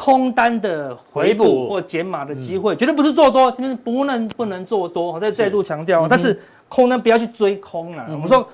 [0.00, 6.06] 空单的回补或减码的机会，绝对不是做多，今天不能不能做多，我再再度强调。
[6.06, 8.06] 但是空单不要去追空了。
[8.12, 8.48] 我们说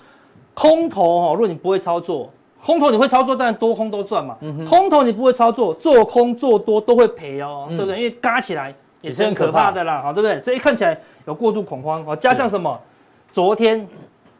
[0.54, 2.30] 空头哈，如果你不会操作，
[2.62, 4.38] 空头你会操作，当然多空都赚嘛。
[4.66, 7.98] 空头你不会操作，做空做多都会赔哦，对不对？
[7.98, 10.40] 因为嘎起来也是很可怕的啦，好，对不对？
[10.40, 12.80] 所以看起来有过度恐慌哦，加上什么？
[13.30, 13.86] 昨天。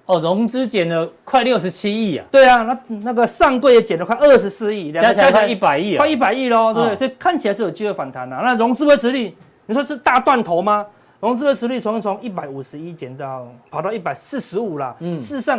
[0.07, 2.27] 哦，融资减了快六十七亿啊！
[2.31, 6.97] 对啊，那那个上柜也减了快二十四亿，加起来快一百亿，快一百亿喽，对不对？
[6.97, 8.37] 所以看起来是有机会反弹的。
[8.37, 10.87] 那融资维持率，你说是大断头吗？
[11.21, 14.95] 融资维持率从从一百五十一减到跑到一百四十五啦。
[14.99, 15.59] 嗯，事实上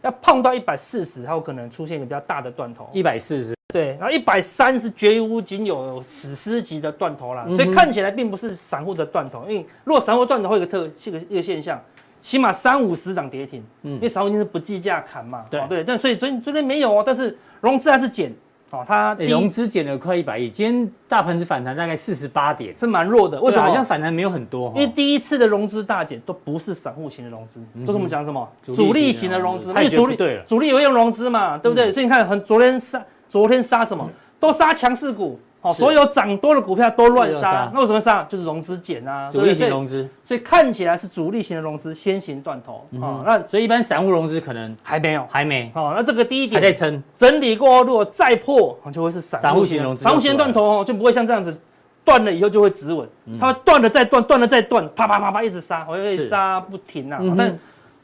[0.00, 2.88] 要碰到一百四十，它有可能出现一个比较大的断头。
[2.94, 7.46] 一百四十，对，然后一百三是绝无仅有史诗级的断头了。
[7.54, 11.78] 所以看起来并不是散户的断头，因为如果散户断头会有个特，是个一个现象。
[12.22, 15.60] 起码三五十涨跌停，嗯，因为散户一定是不计价砍嘛，对。
[15.68, 18.32] 对，但所以昨天昨天没有哦，但是融资还是减，
[18.70, 23.62] 哦，它融资减了快一百亿，今天大盘子反弹大概四十八点，是蛮弱的，为什么？
[23.64, 28.48] 好像反弹没有很多，因为第一次的融资大减都不是散户型的融资，都是我们讲什么？
[28.62, 31.90] 主力型的融资，因为主力主力也会用融资嘛，对不对？
[31.90, 34.08] 所以你看，很昨天杀昨天杀什么，
[34.38, 35.40] 都杀强势股。
[35.62, 38.24] 哦，所有涨多的股票都乱杀，那为什么杀？
[38.24, 43.22] 就是融资减啊，主力型融资，所以看起来是主力型的融资先行断头啊。
[43.24, 45.70] 那所以一般散户融资可能还没有，还没。
[45.72, 51.56] 好，那这个第一点还在撑，整理过后如果再破，就会是散户型融资，散户型断头哦，就不会像这样子
[52.04, 57.20] 断了以后就会止稳，它会断了再断，断了再断，啪啪啪啪一直杀，会杀不停啊。
[57.38, 57.56] 但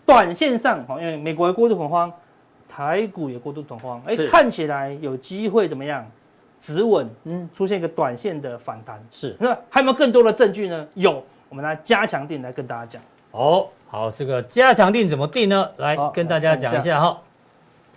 [0.07, 2.13] 短线上，因为美国过度恐慌，
[2.69, 6.07] 台股也过度恐慌，哎，看起来有机会怎么样？
[6.61, 9.37] 止稳，嗯，出现一个短线的反弹，是。
[9.39, 10.87] 那还有没有更多的证据呢？
[10.95, 13.03] 有，我们来加强定来跟大家讲。
[13.31, 15.71] 哦，好，这个加强定怎么定呢？
[15.79, 17.19] 来跟大家讲一下哈。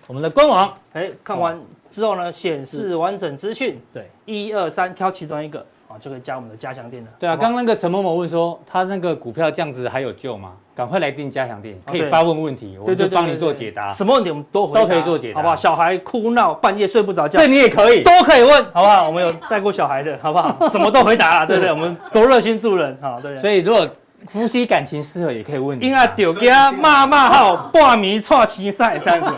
[0.08, 5.66] 我们的官网，哎，看完之后呢，显示完整资讯，对，一二三，挑其中一个。
[6.00, 7.10] 就可以加我们的加强店了。
[7.20, 10.54] 对啊，刚刚那个陈某某问说，他那个股票这样子还有救吗？
[10.74, 13.92] 赶快来订加强店，可以发问问题，我就帮你做解答。
[13.92, 15.56] 什么问题我们都都可以做解答，好不好？
[15.56, 19.06] 小孩哭闹半夜睡不着觉，这你也可以，都可以问，好不好？
[19.06, 20.56] 我们有带过小孩的，好不好？
[20.70, 21.72] 什么都回答，对不对？
[21.72, 23.36] 我们多热心助人，好对。
[23.38, 23.88] 所以如果
[24.30, 25.86] 夫妻感情适合，也可以问你。
[25.86, 29.30] 因为丢家骂骂号，半迷错棋赛这样子。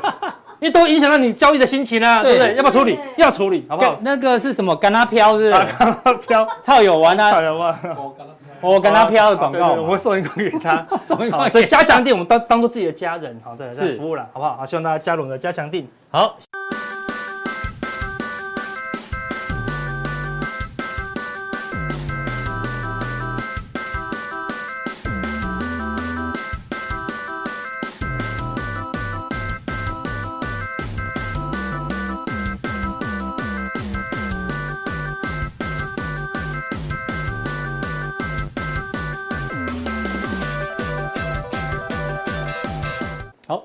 [0.64, 2.56] 因为都影响到你交易的心情啊，对不对？
[2.56, 2.98] 要不要处理？
[3.18, 3.98] 要处理，好不好？
[4.00, 4.74] 那个是什么？
[4.74, 5.52] 干他飘是？
[5.52, 7.32] 跟他飘，超有玩啊！
[7.34, 7.78] 超有玩。
[8.62, 11.50] 我跟他飘的广告，我会送一个给他， 送一个。
[11.50, 14.56] 所以加强店，我们当当做自己的家人，好，对，是服务了，好不好？
[14.56, 15.86] 好，希望大家加入我们的加强店。
[16.10, 16.38] 好。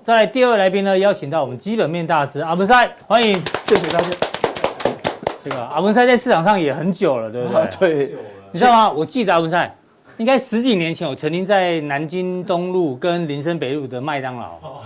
[0.09, 3.35] 再来第二位来宾呢，邀请到我们基本面大师阿文塞，欢迎，
[3.67, 4.09] 谢谢大家。
[5.45, 7.61] 这个阿文塞在市场上也很久了，对不对？
[7.61, 8.17] 啊、对。
[8.51, 8.91] 你知道吗？
[8.91, 9.71] 我记得阿文塞
[10.17, 14.53] 应该十几年前，我曾经在南京东路跟林森北路的麦当劳。
[14.63, 14.81] 哦。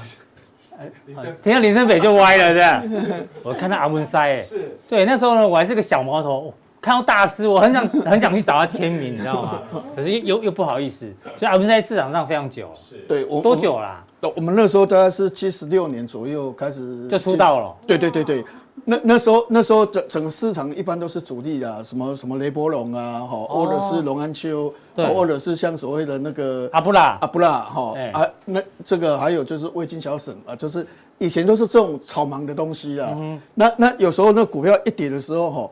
[1.41, 3.15] 听到林森北就歪了，对不对？
[3.45, 4.77] 我看到阿文塞，哎，是。
[4.89, 6.53] 对，那时候呢，我还是个小毛头。
[6.81, 9.63] 看到大师，我很想 很想去找他签名，你知道吗？
[9.95, 11.09] 可是又又不好意思，
[11.39, 14.05] 所以阿文赛在市场上非常久，是对，我多久啦？
[14.37, 17.75] 我们那时候大概是七十六年左右开始就出道了。
[17.87, 18.45] 对对对对，
[18.85, 30.87] 那那时候那时候整整个市场一般都是主力啊，什么什么雷波龙啊，哈，或者是龙安丘，对，或者是像所谓的那个阿布拉阿布拉哈啊，那这个还有就是魏金小沈啊，就是
[31.19, 33.17] 以前都是这种草莽的东西啊。
[33.55, 35.71] 那那有时候那股票一跌的时候哈。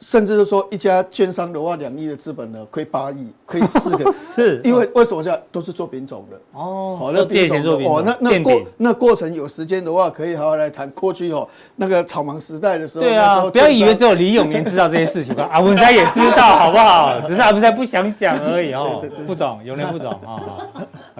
[0.00, 4.60] 甚至是说一家券商的话，两亿的资本呢，亏八亿，亏四个， 是。
[4.64, 5.38] 因为为什么叫？
[5.52, 6.36] 都是做品种的。
[6.52, 10.88] 哦，好，那借钱做品种，哦，那那过那过程有时间的话，可以好好来谈。
[10.90, 17.20] 过去哦，那个草莽时代的时候，对啊，不要以为只有李永年知道这些事情吧， 阿文山也知道，好不好？
[17.26, 20.64] 只是阿文山不想讲而已哦， 副总，永年副总啊，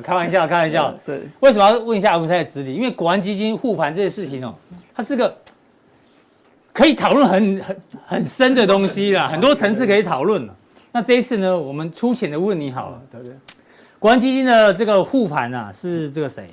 [0.03, 2.75] 开玩笑，开玩笑，对，为什么要问一下阿文山的资历？
[2.75, 4.55] 因为国安基金护盘这些事情哦，
[4.95, 5.33] 它是个。
[6.73, 10.49] 可以讨论很很很深的东西啦，很多层次可以讨论。
[10.93, 13.35] 那这一次呢，我们粗浅的问你好了，对不对？
[13.99, 16.49] 国安基金的这个护盘啊，是这个谁？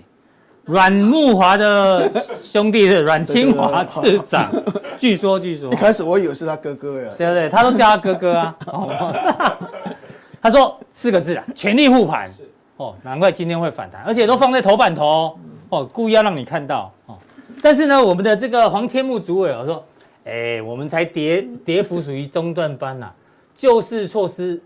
[0.65, 2.12] 阮慕华的
[2.43, 4.51] 兄弟是 阮清华次长。
[4.99, 5.71] 据说，据说。
[5.71, 7.12] 一开始我以为是他哥哥呀。
[7.17, 7.47] 对不对？
[7.49, 8.56] 他都叫他哥哥啊。
[10.41, 12.30] 他说四个字啊，全力护盘。
[12.75, 15.36] 哦，难怪今天会反弹，而且都放在头版头
[15.69, 17.15] 哦，故意要让你看到哦。
[17.62, 19.84] 但是呢，我们的这个黄天木主委我说。
[20.27, 23.15] 哎，我们才跌跌幅属于中段班呐、啊，
[23.55, 24.61] 救市措施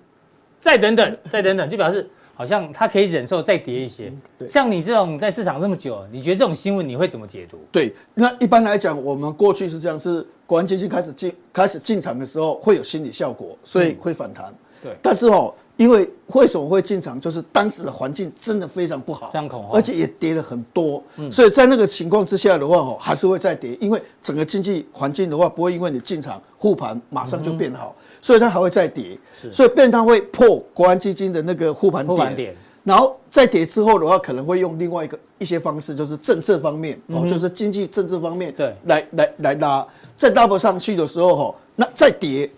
[0.59, 4.11] 再等等，再等等，就表示好像他可以忍受再跌一些。
[4.39, 7.59] 对，像你这种在市场这么久，你觉得这种新闻你会怎么解读？
[7.71, 14.47] 对，那一般来讲，我们过去是这样，是国安基金开始进开始进场的时候会有心理效果，所以会反弹。
[14.47, 15.53] 嗯、对，但是哦。
[15.77, 17.19] 因为为什么会进场？
[17.19, 19.31] 就是当时的环境真的非常不好，
[19.73, 23.75] 而且也跌了很多，所以在那个情况之下的话，哦，还是会再跌。
[23.81, 29.17] 因为整个经济环境的话，不会因为你进场护盘马上就变好，所以它还会再跌。
[29.51, 32.05] 所以变它会破国安基金的那个护盘
[32.35, 42.49] 点，然后再跌之后的话，可能会用另外一个一些方式，就是政策方面哦，就是经济政治方面，对，来来来拉，再拉不上去的时候，哈，那再跌，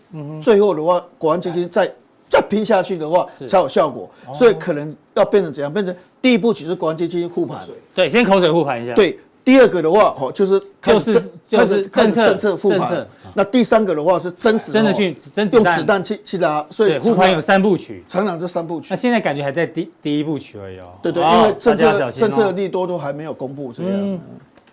[0.41, 1.89] 最后的话，国安基金再。
[2.33, 5.71] 再拼下去的话才有效果，所以可能要变成怎样？
[5.71, 7.61] 变成第一步其实国安基金护盘，
[7.93, 8.91] 对，先口水护盘一下。
[8.95, 13.07] 对，第二个的话，哦，就是就是就是政策政策护盘。
[13.35, 15.15] 那第三个的话是真实真的去
[15.51, 18.87] 用子弹去去拉，所以护盘有三部曲，成长这三部曲。
[18.89, 20.85] 那现在感觉还在第第一部曲而已哦。
[21.03, 24.19] 对对，因为政策政策利多都还没有公布这样。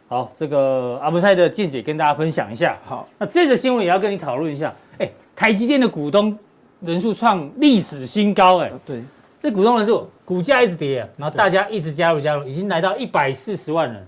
[0.09, 2.79] 好，这个阿布赛的见解跟大家分享一下。
[2.87, 4.75] 好，那这个新闻也要跟你讨论一下。
[4.97, 6.35] 哎，台积电的股东。
[6.81, 9.03] 人数创历史新高，哎，对，
[9.39, 14.07] 这股东人数，股价一直跌，然后大家一直加入加入，已经来到一百四十万人。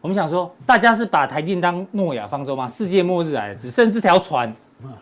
[0.00, 2.66] 我们想说，大家是把台电当诺亚方舟吗？
[2.68, 4.54] 世界末日来了，只剩这条船，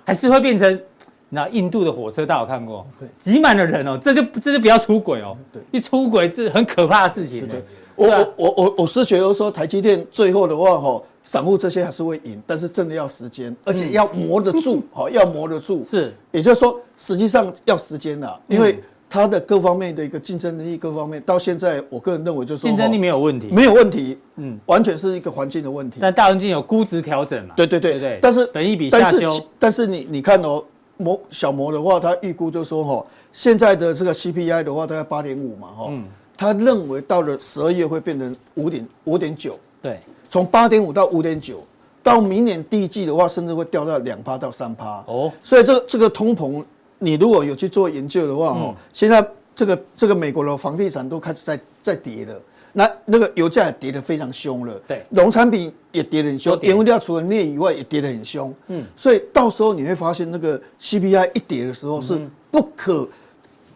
[0.05, 0.81] 还是会变成
[1.29, 2.25] 那印度的火车？
[2.25, 2.87] 大家有看过？
[3.19, 5.37] 挤满了人哦，这就这就不要出轨哦。
[5.53, 7.47] 对，一出轨是很可怕的事情。
[7.47, 7.63] 对，
[7.95, 11.03] 我我我我我是觉得说，台积电最后的话，哈。
[11.25, 15.83] 散户这些还是会赢，但是真的要时间，而且要磨得住，好， 要磨得住。
[15.85, 25.99] 是，也就是说，实际上要时间的，因为它的各方面的一个竞争力，各方面到现在，我个人认为就是竞争力没有问题，没有问题，嗯，完全是一个环境的问题。
[26.01, 27.55] 但大环境有估值调整嘛？
[27.57, 28.19] 对对对对。
[28.21, 30.65] 但是本一比下修，但是你你看哦，
[30.97, 35.93] 摩小摩的话，他预估就说哈，现在的这个 CPI 的话大概八点五嘛，哈，
[36.37, 40.01] 他认为到了十二月会变成五点五点九，对。
[40.33, 41.63] 从八点五到五点九，
[42.03, 45.05] 到明年第一季的话，甚至会掉到两趴到三趴。
[45.07, 46.65] 哦，所以这个这个通膨，
[46.99, 49.23] 你如果有去做研究的话，哦，现在
[49.55, 52.35] 这个这个美国的房地产都开始在在跌了，
[52.73, 54.73] 那那个油价也跌得非常凶了。
[54.89, 58.55] 对，农产品也跌得很凶，原物料除了镍以外也跌得很凶。
[58.69, 62.19] 嗯，所以到时候你会发现，那个 CPI 一跌的时候是
[62.51, 63.07] 不可。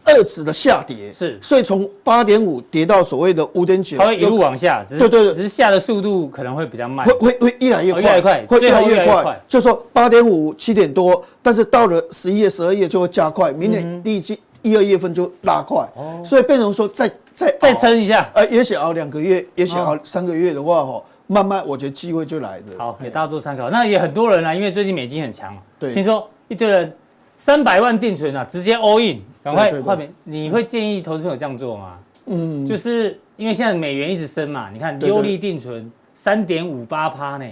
[0.06, 9.40] 二指的下跌是，所以从八点五跌到所谓的五点九，它会一路往下，对对对，只是下的速度可能会比较慢，会会会越来越快，越来越快，会越来越快。
[9.48, 15.84] 就说八点五七点多，但是到了十一月、十二月就会加快，明年第一季一二月份就拉快，
[16.24, 22.64] 所以变成说再再再撑一下，呃，也许熬两个月，也许熬三个月的话，哈，慢慢我觉得机会就来了。
[22.78, 23.68] 好，给大家做参考。
[23.70, 26.96] 那也很多人啊，因为最近美金很强，对，听说一堆人
[27.36, 29.20] 三百万定存啊，直接 all in。
[29.46, 31.98] 赶快画面，你会建议投资朋友这样做吗？
[32.24, 37.44] 嗯，就是因为现在美元一直升嘛，你看优利定存三点五八趴呢。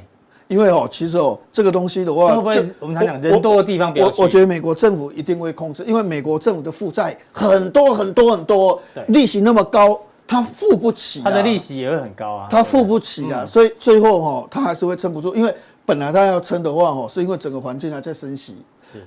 [0.49, 4.07] 因为哦，其实哦，这个东西的话，会不会我们常讲人多的地方比较？
[4.07, 15.55] 我我觉得美国政府一定会控制，因为美国政府的负债很多很多很多，利息那么高，他付不起，他的利息也会很高啊，他付不起啊，所以最后哈，他还是会撑不住，因为
[15.87, 18.57] 本来他要撑的话哈，是因为整个环境还在升息。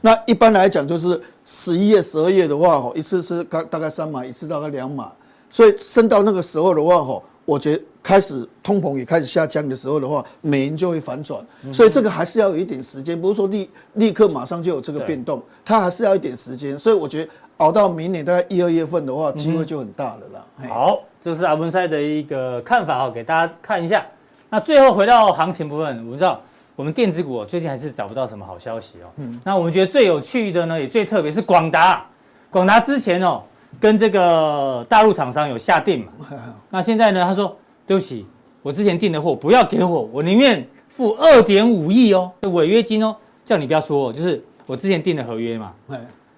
[0.02, 5.10] 那一般来讲，就是十一月、十二月的话，吼，一次是大大概三码，一次大概两码，
[5.50, 20.68] 所以升到那个时候的话，吼，我觉得开始通膨也开始下降的时候的话，美元就会反转，所以这个还是要有一点时间，不是说立立刻马上就有这个变动，它还是要一点时间，所以我觉得熬到明年大概一二月份的话，机会就很大了啦。
[20.68, 24.06] 好，这是阿文赛的一个看法哦，给大家看一下。
[24.50, 26.42] 那最后回到行情部分，我们知道。
[26.78, 29.10] 我们电子股最近还是找不到什么好消息哦。
[29.16, 32.06] 嗯，那我们觉得最有趣的呢，也最特别是广达。
[32.52, 33.42] 广达之前哦，
[33.80, 36.12] 跟这个大陆厂商有下定嘛。
[36.70, 38.28] 那现在呢，他说对不起，
[38.62, 45.74] 我之前订的货不要给我，我宁愿付二点五亿哦，违约金哦，叫你不要说，就是我之前订的合约嘛。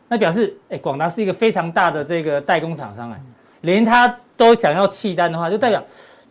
[0.07, 3.21] 那表示哎，广达是一个非常大的这个代工厂商哎，
[3.59, 5.83] 连他都想要弃单的话，就代表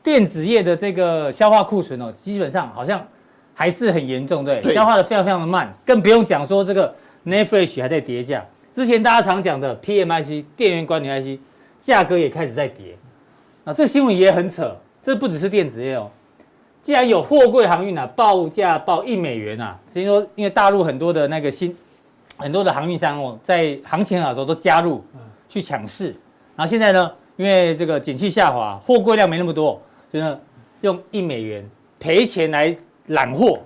[0.02, 3.06] 电子业的这个消化库存哦，基本上好像。
[3.58, 6.94] 还是很严重，对，对消化的非常非常的慢，更不用讲说这个
[7.26, 8.46] NAND Flash 还在跌价。
[8.70, 11.40] 之前大家常讲的 PMIC 电源管理 IC
[11.80, 12.96] 价格也开始在跌。
[13.64, 16.08] 那这个新闻也很扯，这不只是电子业哦。
[16.80, 21.76] 既然有货柜航运啊，报价报一美元啊，所以说因为大陆很多的那个新
[22.36, 25.02] 很多的航运商哦，在行情好的时候都加入
[25.48, 26.14] 去抢市。
[26.54, 30.38] 然后现在呢，因为这个景气下滑，货柜量没那么多，就呢
[30.82, 31.68] 用一美元
[31.98, 32.76] 赔钱来。
[33.08, 33.58] 揽货，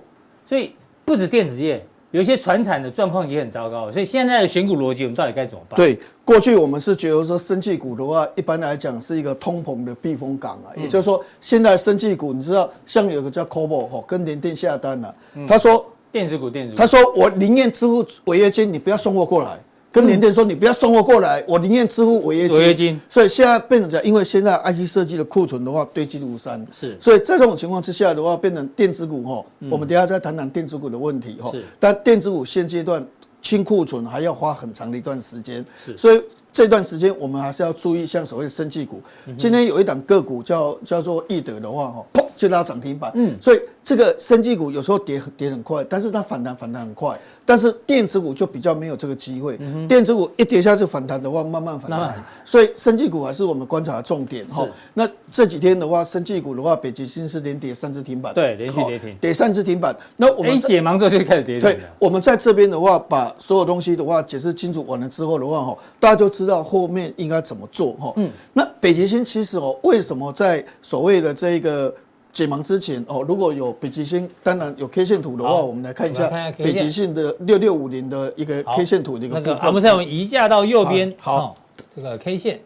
[0.45, 0.73] 所以
[1.05, 3.89] 不止电子业，有一些传产的状况也很糟糕。
[3.89, 5.75] 所以现在的选股逻辑，我们到底该怎么办？
[5.75, 10.71] 对，过去我们是觉得说，生技股的话，一般来讲是一个通膨的避风港啊。
[10.75, 19.57] 嗯、也就是说，现在生技股，你知道，像有个叫 COBO 哈，跟联电下单了、啊，嗯、他说电子股，电子股，他说我宁愿支付违约金，你不要送货过来。
[19.93, 22.57] 跟联电说，你不要送货过来，我宁愿支付违约金。
[22.57, 22.99] 违约金。
[23.07, 26.65] 所以现在变成这样，因为现在 IC 设计的库存的话堆积如山。
[26.71, 26.97] 是。
[26.99, 31.51] 所以在这种情况之下的话，变成电子股哈，我们等下再谈谈电子股的问题哈。
[31.51, 31.63] 是。
[31.79, 33.05] 但电子股现阶段
[33.39, 35.63] 清库存还要花很长的一段时间。
[35.85, 35.95] 是。
[35.95, 36.19] 所以
[36.51, 38.99] 这段时间我们还是要注意，像所谓的生技股。
[39.37, 43.11] 今天有一档个股叫叫做易德的话哈，砰就拉涨停板。
[43.15, 47.19] 嗯，所以这个生技股有时候跌跌很快，但是它反弹反弹很快。
[47.45, 49.57] 但是电子股就比较没有这个机会。
[49.59, 52.13] 嗯、电子股一跌下去反弹的话，慢慢反弹。
[52.45, 54.45] 所以生技股还是我们观察的重点。
[54.47, 58.33] 哈，那这几天的话，生技股的话，北极星是连跌三只停板。
[58.33, 59.93] 对，连续跌停，跌三只停板。
[60.15, 61.61] 那我们解盲之后就开始跌停。
[61.61, 67.91] 对，我们在这边的话，把所有东西的话解释清楚完了之后的话，哈，大家就知道后面应该怎么做。
[67.93, 71.93] 哈，嗯，那北极星其实哦，为什么在所谓的这个
[72.33, 76.27] 解盲之前哦，如果有北极星，当然有 K 线图的话，我们来看一下
[76.57, 79.53] 北极星的六六五零的一个 K 线图的一个部分。
[79.53, 81.13] 那个，我们再移架到右边。
[81.19, 81.53] 好，
[81.95, 82.59] 这个 K 线。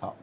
[0.00, 0.16] 好，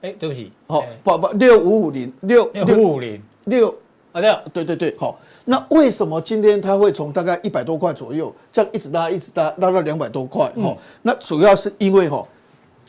[0.00, 3.68] 哎，对不起，好，不不，六五五零六六五五零六
[4.12, 5.20] 啊六，对对对，好。
[5.44, 10.50] 那为什么今天它会从大概一百多块左右，这样一直拉，一直拉，拉到两百多块？
[10.56, 12.26] 哦，那主要是因为哈。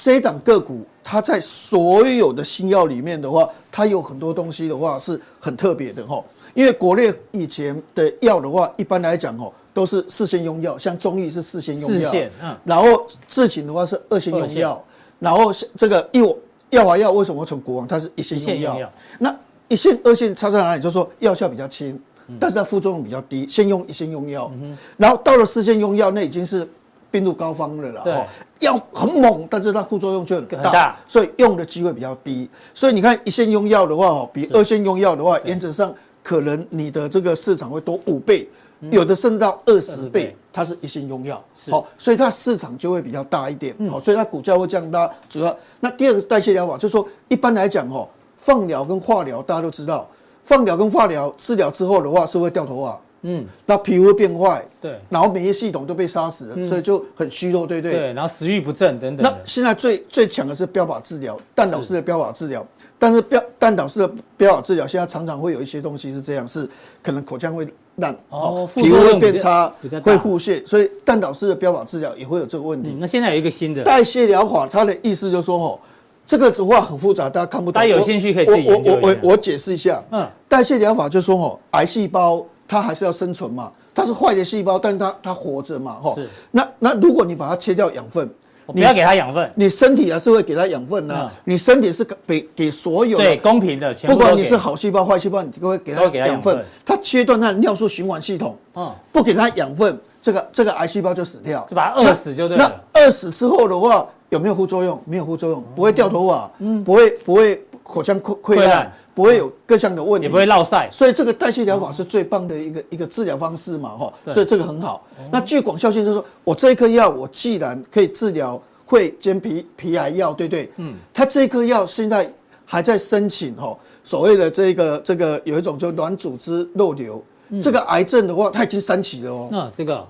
[0.01, 6.23] 这一档个股，它在所有的新药里面的话，它有很多东西的话是很特别的哈。
[6.55, 14.83] 因为国内以前的药的话，一般来讲哦，都是四线用药，像中医是四线用药，嗯，然后智勤的话是二线用药，
[15.19, 16.35] 然后这个药
[16.71, 19.37] 药华药为什么会从国王，它是一线用药，那
[19.67, 20.81] 一线二线差在哪里？
[20.81, 22.01] 就是说药效比较轻，
[22.39, 24.51] 但是它副作用比较低，先用一线用药，
[24.97, 26.67] 然后到了四线用药，那已经是。
[27.11, 28.25] 病入膏肓了啦，对，
[28.59, 32.49] 药很猛，但是它副作用却很大，所以用的机会比较低。
[32.73, 35.93] 所以你看一线用药的话，哦，比二线用药的话，原则上
[36.23, 38.47] 可能你的这个市场会多五倍，
[38.89, 45.09] 有的甚至到二十倍，它是一线用药，好，所以它市场就会比较大一点，好，所以它股价会降大。
[45.29, 48.07] 主要那第二个代谢疗法，就是说一般来讲哦，
[48.37, 50.07] 放疗跟化疗大家都知道，
[50.45, 52.97] 放疗跟化疗治疗之后的话是会掉头发。
[53.23, 57.93] 嗯，那皮肤会变坏，对，然后免疫系统都被杀死了，所以就很虚弱，对不对？
[57.93, 59.23] 对，然后食欲不振等等。
[59.23, 62.65] 那现在最最强的是标靶治疗，蛋导式的标靶治疗，
[62.97, 66.67] 但是标蛋导式的标靶治疗现在常常会有一些东西是这样，是
[67.03, 67.67] 可能口腔会
[67.97, 69.71] 烂，哦，皮肤会变差，
[70.03, 72.95] 会腹泻，所以蛋导式的标靶治疗也会有这个问题。
[72.99, 75.79] 那现在有一个新的代谢疗法，它的意思就是说，哦，
[76.25, 77.73] 这个的话很复杂，大家看不懂。
[77.73, 78.67] 大家有兴趣可以。
[78.67, 83.69] 我我我我解释一下，嗯，代谢疗法就是说，哦，癌细胞它还是要生存嘛。
[83.93, 86.15] 它是坏的细胞，但是它它活着嘛，哈。
[86.15, 86.25] 是。
[86.51, 88.25] 那那如果你把它切掉养分，
[88.67, 91.29] 你不要给它养分，你身体还是会给它养分呢。
[91.43, 96.63] 你身体是给给所有对公平的，不管你是好细胞坏细胞，你都会给它养分。
[96.85, 102.81] 它切断它的尿素循环系统，嗯，不给它养分，这个这个癌细胞就死掉，就把它饿死就对了。
[102.93, 104.97] 那饿死之后的话，有没有副作用？
[105.03, 107.61] 没有副作用，不会掉头发，嗯，不会不会
[107.91, 108.91] 口腔溃溃烂。
[109.13, 115.05] 不会有各项的问题，也不会落晒，所以这个代谢疗法是最棒的一个一个治疗方式嘛，哈，所以这个很好。
[115.29, 120.71] 那具广效性就是说，我这一颗药，我既然可以治疗肺间皮皮癌药，对不对？
[120.77, 122.31] 嗯，它这颗药现在
[122.65, 127.21] 还在申请哈，所谓的这个这个有一种叫软组织肉瘤，
[127.61, 129.49] 这个癌症的话，它已经三期了哦。
[129.51, 130.07] 那这个，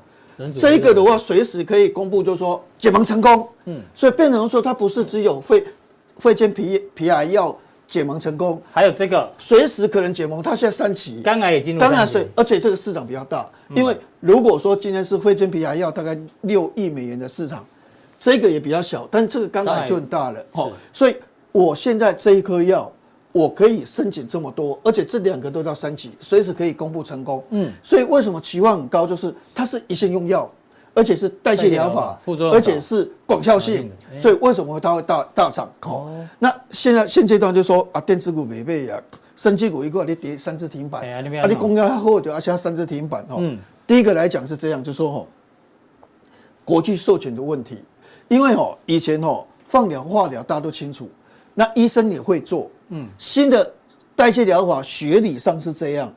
[0.56, 3.50] 这一个的话，随时可以公布，就是说解盲成功。
[3.66, 5.66] 嗯，所以变成说，它不是只有肺
[6.20, 7.58] 肺间皮皮癌药。
[7.92, 9.30] 解盲成功，还有这个。
[9.38, 17.66] 随时可能解盲，它现在三期，肝癌也进入，当然是，而且这个市场比较大，因为如果说今天是肺间皮癌药，大概六亿美元的市场，
[18.18, 21.18] 这个也比较小，但是这个肝癌就很大了，好，所以
[21.52, 22.90] 我现在这一颗药，
[23.34, 30.50] 我可以申请这么多，而且这两个都到三期，随时可以公布成功，嗯，所以为什么期望很高，就是它是一线用药。
[30.94, 32.20] 而且是代谢疗法，
[32.52, 33.90] 而且是广效性，
[34.20, 35.72] 所以为什么它会大大涨？
[35.84, 39.02] 哦，那现在现阶段就说啊，电子股没被啊，
[39.38, 43.38] 生技股一个你跌三只停板，啊，你公开后就要加三只停板哦。
[43.40, 45.28] 嗯，第一个来讲是这样，就说哦，
[46.66, 47.82] 国际授权的问题，
[48.28, 51.10] 因为哦以前哦放疗化疗大家都清楚，
[51.54, 53.72] 那医生也会做，嗯，新的
[54.14, 56.14] 代谢疗法学理上是这样，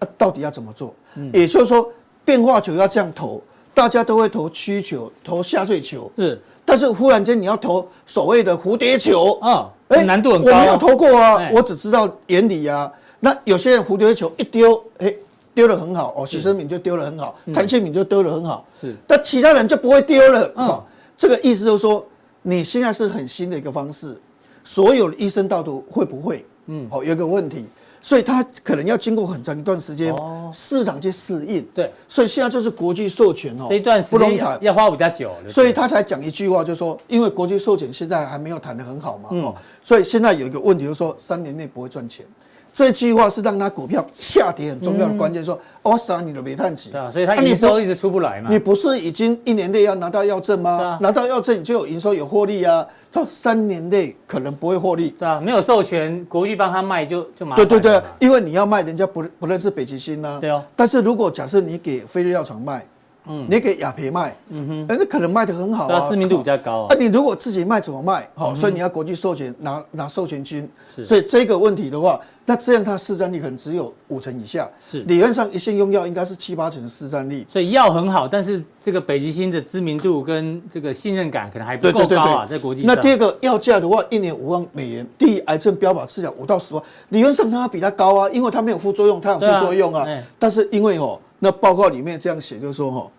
[0.00, 0.94] 啊，到底要怎么做？
[1.14, 1.90] 嗯，也就是说
[2.22, 3.42] 变化球要这样投。
[3.74, 6.40] 大家都会投曲球，投下坠球，是。
[6.64, 10.52] 但是忽然间你要投所谓的蝴蝶球啊，哎，难度很高。
[10.52, 12.90] 我没有投过啊，我只知道原理啊。
[13.18, 15.12] 那有些人蝴蝶球一丢，哎，
[15.52, 18.94] 丢的很好哦，许生敏就丢的很好，谭宪敏就丢的很好，是。
[19.06, 20.52] 但其他人就不会丢了。
[20.56, 20.82] 嗯，
[21.18, 22.06] 这个意思就是说，
[22.42, 24.16] 你现在是很新的一个方式，
[24.64, 26.44] 所有的医生到底会不会？
[26.66, 27.64] 嗯，哦，有个问题。
[28.00, 30.14] 所以它可能要经过很长一段时间，
[30.52, 31.62] 市场去适应。
[31.74, 35.30] 对，所以现在就是国际授权哦，这一段时间要要花比较久。
[35.48, 42.24] 所以他才讲一句话，就是说，因为国际授权现在还没有谈得很好嘛，哦，所以现在有一个问题，就是说三年内不会赚钱。
[42.72, 45.44] 这句话是让他股票下跌很重要的关键。
[45.44, 48.48] 说哦杀你的煤炭企，对啊，所以他营收一直出不来嘛。
[48.48, 50.96] 你不是已经一年内要拿到药证吗？
[51.00, 52.86] 拿到药证你就有营收有获利啊。
[53.12, 55.10] 他三年内可能不会获利。
[55.18, 57.66] 对啊，没有授权国际帮他卖就就麻烦。
[57.66, 60.38] 对对对，因为你要卖，人家不不认识北极星呢。
[60.40, 60.62] 对哦。
[60.74, 62.86] 但是如果假设你给飞利药厂卖。
[63.26, 66.86] 嗯，你给雅培卖，嗯哼，那可能卖得很好啊，知名度比较高啊。
[66.88, 68.28] 啊，你如果自己卖怎么卖？
[68.34, 70.68] 好，所以你要国际授权，拿拿授权金。
[70.88, 74.68] 是，所以这个问题的话，那这样它市占率可能只有五成以下。
[74.80, 77.46] 是，理论上一线用药应该是七八成的市占率。
[77.48, 82.94] 所以药很好，但是这个北极星的知名度跟这个信任感可能还不够高啊，在国际上。
[82.94, 90.06] 那第二个药价的话，一年五万美元，第一癌症标靶治疗五到十万，理论上它比它高啊，因为它没有副作用，它有副作用啊。
[90.38, 93.10] 但是因为哦，那报告里面这样写，就是说哈。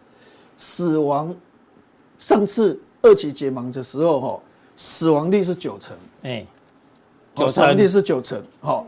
[0.57, 1.35] 死亡，
[2.19, 4.39] 上次二期结盲的时候，哈，
[4.77, 6.45] 死亡率是九成，哎，
[7.33, 8.85] 九成，死亡率是九成，好，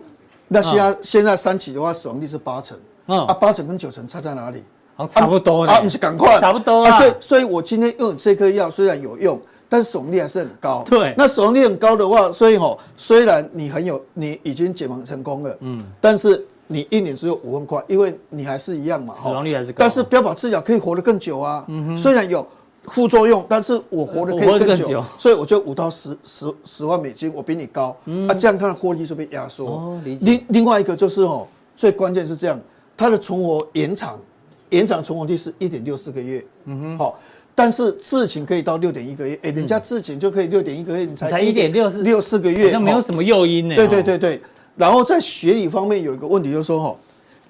[0.47, 2.77] 那现在现在三期的话，死亡率是八成，
[3.07, 4.63] 嗯，啊，八成跟九成差在哪里？
[5.09, 16.45] 差不多啊，不是赶快，差不多啊，所以所以我今天用这颗药虽然有用，但死亡率还是很高，对，那死亡率很高的话，所以哈，虽然你很有，你已经解盲成功了，嗯，但是。
[16.73, 19.75] 你一年只有五万块，因为你还是一样嘛，死亡率还是高。
[19.79, 21.65] 但是标靶治疗可以活得更久啊，
[21.95, 22.45] 虽然有
[22.87, 27.95] 副作用，但是我活得可以更久，所以我就五到十十十万美金，我比你高，
[28.27, 29.67] 啊，这样它的获利就被压缩。
[29.67, 30.01] 哦。
[30.03, 31.47] 另另外一个就是哦，
[31.77, 32.59] 最关键是这样，
[32.97, 34.19] 它的存活延长，
[34.71, 37.19] 延长存活率是一点六四个月，嗯哼，好，
[37.55, 43.75] 但是自请可以到六点一个月，哎，人家自请就可以六点一个月，你才才一点六四六四个月，好像没有什么诱因呢。
[43.75, 44.41] 对对对对。
[44.75, 46.95] 然后在学理方面有一个问题，就是说哈，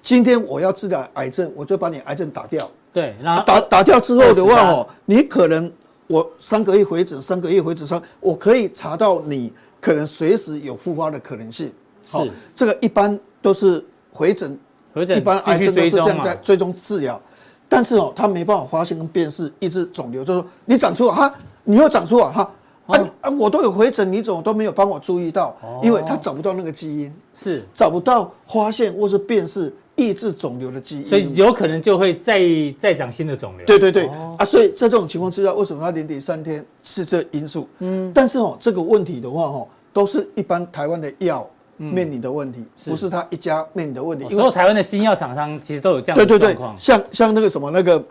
[0.02, 2.70] 今天我要治疗癌症，我就把你癌症打掉。
[2.92, 3.14] 对，
[3.44, 5.70] 打打掉之后的话哦，你可能
[6.06, 11.72] 我三个月回诊，三个月回诊上，我可以查到你可能随时有复发的可能性。
[12.06, 14.56] 是，这个一般都是回诊，
[14.92, 17.20] 回诊一般癌症都是这样在追踪治疗。
[17.68, 22.48] 但是哦，他没办法发现跟辨识抑制肿瘤，就是说你长出来哈，你又长出来哈。
[22.86, 23.30] 啊啊！
[23.30, 25.56] 我都有回诊，你怎么都没有帮我注意到？
[25.82, 32.42] 因为他找不到那个基因，是找不到发现或是辨识抑制肿瘤的基因，所以有可能就会再
[32.78, 33.66] 再长新的肿瘤。
[33.66, 34.06] 对对对
[34.38, 34.44] 啊！
[34.44, 37.66] 所以在这种情况之下，为什么他连跌三天是这因素？
[37.78, 44.28] 嗯，但是哦，这个问题的话，哦，都是一般台湾的药面临的问题，不是他一家面临的问题。
[44.28, 48.04] 所有台湾的新药厂商其实都有这样的状况，像像那个什么那个。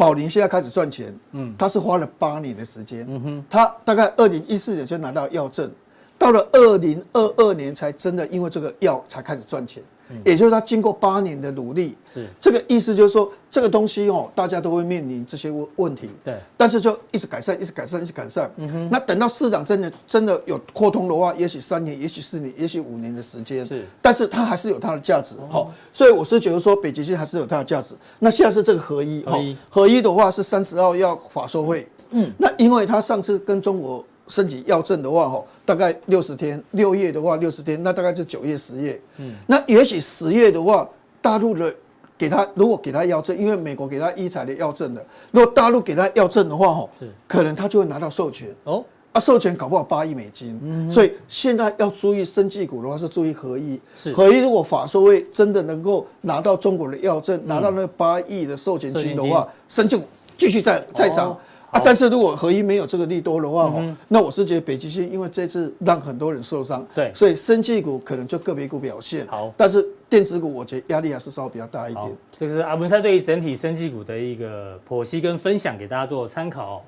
[0.00, 5.70] 宝林现在开始赚钱，嗯，他是花了八年的时间，嗯哼，他大概二零一四年就拿到药证，
[6.18, 9.82] 到了二零二二年才真的因为这个药才开始赚钱。
[10.24, 12.26] 也就是他经过八年的努力，是。
[12.40, 18.50] 这个意思，就是说这个东西哦，大家都会面临这些问问题，对，但是就一直改善，一直改善，一直改善。
[18.56, 27.94] 嗯哼，那等到市场真的真的有扩通的话，也许三年，也许四年，也许五年的时间，是，但是它还是有它的价值，好，所以我是觉得说北极星还是有它的价值。
[28.18, 34.04] 那现在是这个合一，合一，合一的话是三十号要法说会，嗯，那因为他上次跟中国。
[34.30, 38.98] 申请药证的话，吼，大概六十天，六月的话六十天，那大概就九月、十月。
[39.18, 40.88] 嗯，那也许十月的话，
[41.20, 41.74] 大陆的
[42.16, 48.48] 给他，如果给他药证，因为美国给他医材的药证的，如果大陆给他药证的话，吼，是可能他就会拿到授权。
[48.64, 50.56] 哦，啊，授权搞不好八亿美金。
[50.62, 53.80] 嗯，所以现在要注意生技股的话，是注意合一。
[54.14, 60.04] 合一，如果法说会真的能够拿到中国的药证，拿到那八亿的授权金的话，生技股
[60.38, 61.36] 继续再再涨。
[61.70, 72.06] 啊，但是如果合一没有这个利多的话，嗯、那我是觉得北极星因为这次让很多人受伤，对，所以生技股可能就个别股表现好，但是电子股我觉得压力还是稍微比较大一点。
[72.36, 76.84] 这个是阿文山对于整体生技股的一个剖析跟分享，给大家做参考。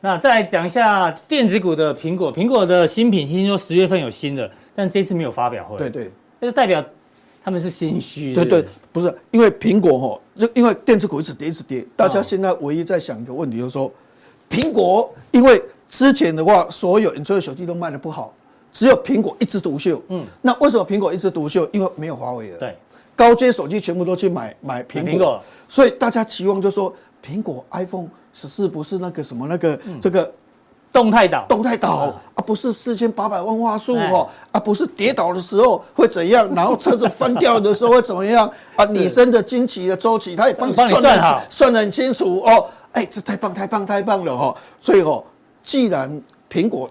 [0.00, 6.84] 那再来讲一下电子股的苹果，苹果的新品听说十月份有新的，但这次没有发表会，对对，那就代表
[7.42, 8.32] 他们是心虚。
[8.32, 13.92] 对对，不是因为苹果哈，就因为电子股一直跌一直跌，大家现在唯一在想一个问题就是说。
[14.52, 18.32] 苹果因为之前的话，所有所有手机都卖的不好，
[18.70, 20.00] 只有苹果一枝独秀。
[20.08, 21.66] 嗯，那为什么苹果一枝独秀？
[21.72, 22.58] 因为没有华为了。
[22.58, 22.76] 对，
[23.16, 26.92] 高阶手机全部都去买买苹果，所以大家期望就说，
[27.24, 30.30] 苹果 iPhone 十四不是那个什么那个这个
[30.92, 38.84] 动态岛，动态岛啊，不是四千八百万画素哦，啊，不是跌倒的时候会怎样，然后车子翻掉的时候会怎么样啊？
[38.92, 42.66] 你生的经期的周期，他也帮你算好，算得很清楚哦。
[42.92, 44.56] 哎，这太棒太棒太棒了哈！
[44.78, 45.24] 所以哦，
[45.62, 46.88] 既然苹果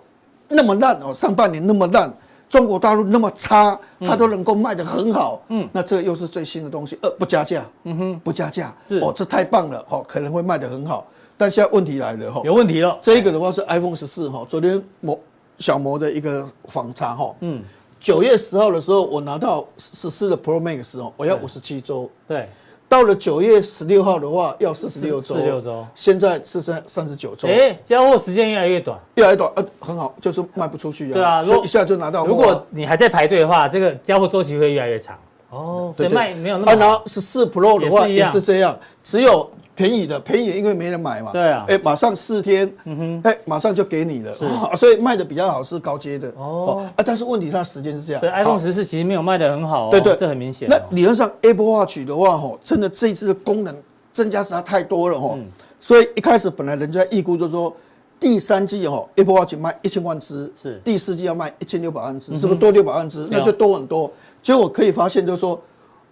[0.48, 2.12] 那么烂哦，上半年那么烂，
[2.50, 11.06] 中国大陆那么差，它都能够卖得很好，嗯，那这又是最新的东西，呃，不加价，嗯哼，不加价，是哦，这太棒了哦，可能会卖得很好。
[11.38, 12.98] 但现在问题来了哈，有问题了。
[13.02, 15.20] 这一个的话是 iPhone 十四哈，昨天摩
[15.60, 17.62] 小摩的一个访查哈，嗯，
[18.00, 22.10] 九月十号的时候，我拿到十四的 Pro Max 哦，我要五十七周。
[22.28, 22.50] 对。
[22.92, 25.22] 到了九月十六号的话，要四十六周。
[25.22, 25.88] 四十六周。
[25.96, 27.48] 现在是剩三十九周。
[27.48, 31.14] 哎，交货时间越来越短，越来越短，呃，很好，就是卖不出去啊。
[31.14, 32.26] 对啊，如果一下就拿到。
[32.26, 35.18] 如果你还在排队的话，这个交货周期会越来越长。
[35.52, 36.72] 哦，对，卖没有那么。
[36.74, 39.50] 啊，然后十四 Pro 的话也是这样，只有。
[39.82, 41.32] 便宜的，便宜的，因为没人买嘛。
[41.32, 41.66] 对啊。
[41.68, 44.32] 哎，马上四天，嗯哼，哎，马上就给你了。
[44.78, 46.32] 所以卖的比较好是高阶的。
[46.38, 46.86] 哦。
[46.96, 48.20] 啊，但是问题它时间是这样。
[48.20, 49.90] 所以 iPhone 十四其实没有卖的很好。
[49.90, 50.70] 对对，这很明显。
[50.70, 53.76] 那理论上 Apple Watch 的话，吼，真的这一次的功能
[54.14, 55.40] 增加实在太多了，吼。
[55.80, 57.74] 所以一开始本来人家预估就是说，
[58.20, 60.80] 第三季吼 Apple Watch 卖一千万只，是。
[60.84, 63.28] 第四季要卖一千六百万只，是不是多六百万只？
[63.32, 64.12] 那就多很多。
[64.44, 65.60] 结果可以发现就是说。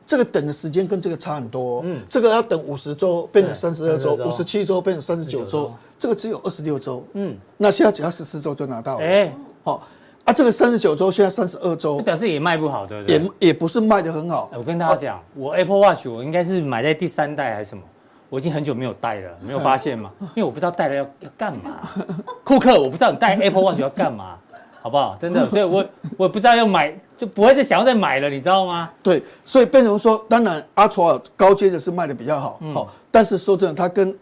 [0.09, 9.31] 这个等的时间跟这个差很多，嗯，这个要等五十周变成三十二周，五十七周变成三十九周，这个只有二十六周，嗯，那现在只要十四周就拿到了，哎，
[9.63, 9.87] 好，
[10.25, 13.19] 啊，这个三十九周现在三十二周，表示也卖不好，对不对？
[13.19, 14.49] 也也不是卖的很好。
[14.57, 17.83] 我跟大家讲，我 Apple Watch 我应该是买在第三代还是什么？
[18.29, 20.11] 我已经很久没有戴了，没有发现嘛？
[20.35, 21.81] 因为我不知道戴了要要干嘛。
[22.43, 24.39] 库克，我不知道你戴 Apple Watch 要干嘛。
[24.81, 25.17] 好不好？
[25.19, 25.85] 真的，所以我
[26.17, 28.89] 我不知道要买，就不会再想要再买了，你知道吗？
[29.03, 34.17] 对，所以变成说，当然 Ultra 高阶的是卖的比较好，好、嗯，但是说真的，它跟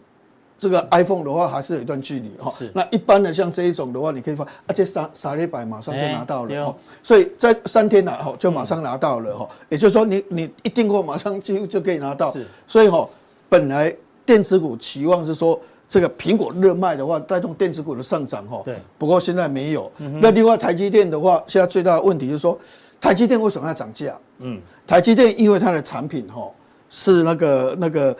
[0.58, 2.52] 这个 iPhone 的话还是有一段距离哈。
[2.58, 2.70] 是。
[2.74, 12.32] 那一般的像这一种的话，你可以发，而且傻傻礼拜马上就拿到了，欸、所以在三天来哈就马上拿到了哈，嗯、也就是说你你一订货马上几乎就可以拿到。
[12.32, 12.46] 是。
[12.66, 13.08] 所以哈，
[13.48, 13.94] 本来
[14.26, 15.58] 电子股期望是说。
[15.88, 18.60] 这个苹果热卖的话，带动电子股的上涨哈。
[18.64, 18.76] 对。
[18.98, 19.90] 不过现在没有。
[19.98, 22.58] 嗯、那另外台积电的话，现在最大的问题就是说，
[23.00, 24.14] 台积电为什么要涨价？
[24.40, 24.60] 嗯。
[24.86, 26.50] 台积电因为它的产品哈
[26.90, 28.14] 是那个那个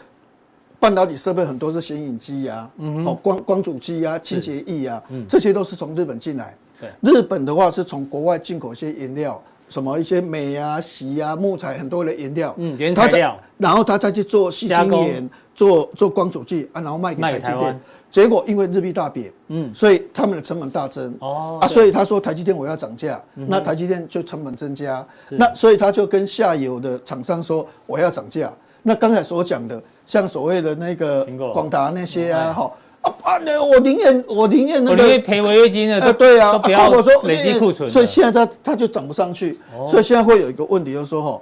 [0.80, 6.54] 半导体设备很多是显影机呀，嗯哼，光光阻机呀、清洁液呀，嗯，这些都是从日本进来。
[6.80, 7.12] 对。
[7.12, 12.54] 日本的话是从国外进口一些原料，什么一些镁啊、锡啊、木材很多的原料。
[12.56, 13.36] 嗯，原材料。
[13.58, 15.28] 然后他再去做细晶圆。
[15.58, 17.80] 做做光阻剂啊，然后卖给台积电，
[18.12, 28.48] 结果因为日币大贬，嗯，所以他们的成本大增，哦，啊，所以他说台积电我要涨价，那台积电就成本增加，那所以他就跟下游的厂商说我要涨价。
[28.84, 39.58] 那刚才所讲的，像所谓的那个广达那些啊，哈啊啊，那我宁愿我宁愿那个赔违约金的，呃，对啊，不要说累积库存，所以现在它它就涨不上去，
[39.90, 41.40] 所以现在会有一个问题，就是说哈，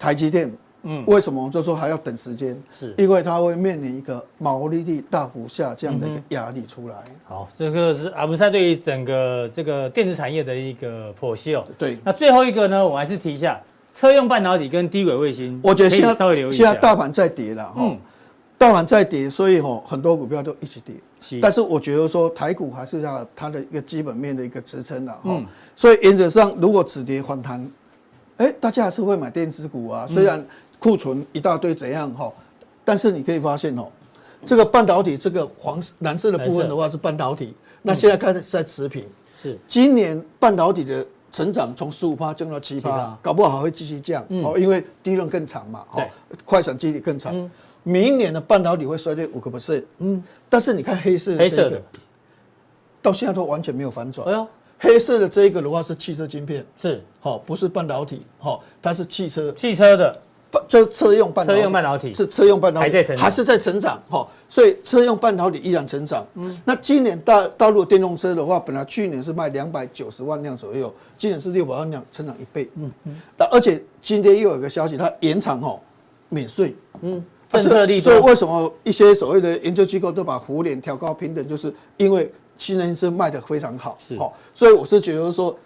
[0.00, 0.52] 台积电。
[0.82, 2.60] 嗯，为什么我们就说还要等时间？
[2.70, 6.94] 是因为它会面临一个毛利率大幅下降的一个压力出来。
[7.24, 11.66] 好，这个是阿文赛对于整个这个电子产业的一个剖析哦。
[11.76, 13.60] 对，那最后一个呢，我还是提一下
[13.92, 15.60] 车用半导体跟低轨卫星。
[15.62, 17.98] 我觉得现在稍微留意一下，现在大盘在跌了哈，嗯、
[18.56, 20.94] 大盘在跌，所以哈很多股票都一起跌。
[21.20, 25.20] 是但是我觉得说台股还是要它的一个基本面的一个支撑的哈。
[25.24, 25.44] 嗯、
[25.76, 27.70] 所以原则上如果止跌反弹，
[28.38, 30.42] 哎，大家还是会买电子股啊，虽然。
[30.80, 32.32] 库存一大堆怎样哈？
[32.84, 33.86] 但是你可以发现哦，
[34.44, 39.06] 这个半导体这个黄蓝色的部分的话是半导体，那现在开始在持平。
[39.36, 39.56] 是。
[39.68, 46.02] 今年半导体的成长从十五趴降到七趴，搞不好还会继续降哦，因为利润更长嘛，哦，
[46.44, 47.50] 快闪基底更长。
[47.82, 51.80] 明年的半导体会衰退五个 percent，嗯，但是你看黑色黑色的，
[53.00, 54.26] 到现在都完全没有反转。
[54.26, 54.46] 哎呦，
[54.78, 57.02] 黑色的这一个的话是汽车晶片，是。
[57.20, 59.52] 好，不是半导体，好，它是汽车。
[59.52, 60.18] 汽车的。
[60.66, 66.26] 就车用半导体，车用半导体是车用半导体还在成，还是在成长哈，所以车用半导体依然成长。
[66.34, 72.68] 嗯，那今年大大陆电动车的话，本来去年是卖两百九十万辆左右，今年是六百万辆，成长一倍。
[72.76, 75.78] 嗯嗯，那而且今天又有一个消息，它延长哈
[76.28, 76.74] 免税。
[77.02, 78.12] 嗯，政策利多。
[78.12, 83.94] 所以为什么一些所谓的研究机构都把胡联调高平等，就是因为新能源车卖得非常好。
[83.98, 85.56] 是，好，所以我是觉得说。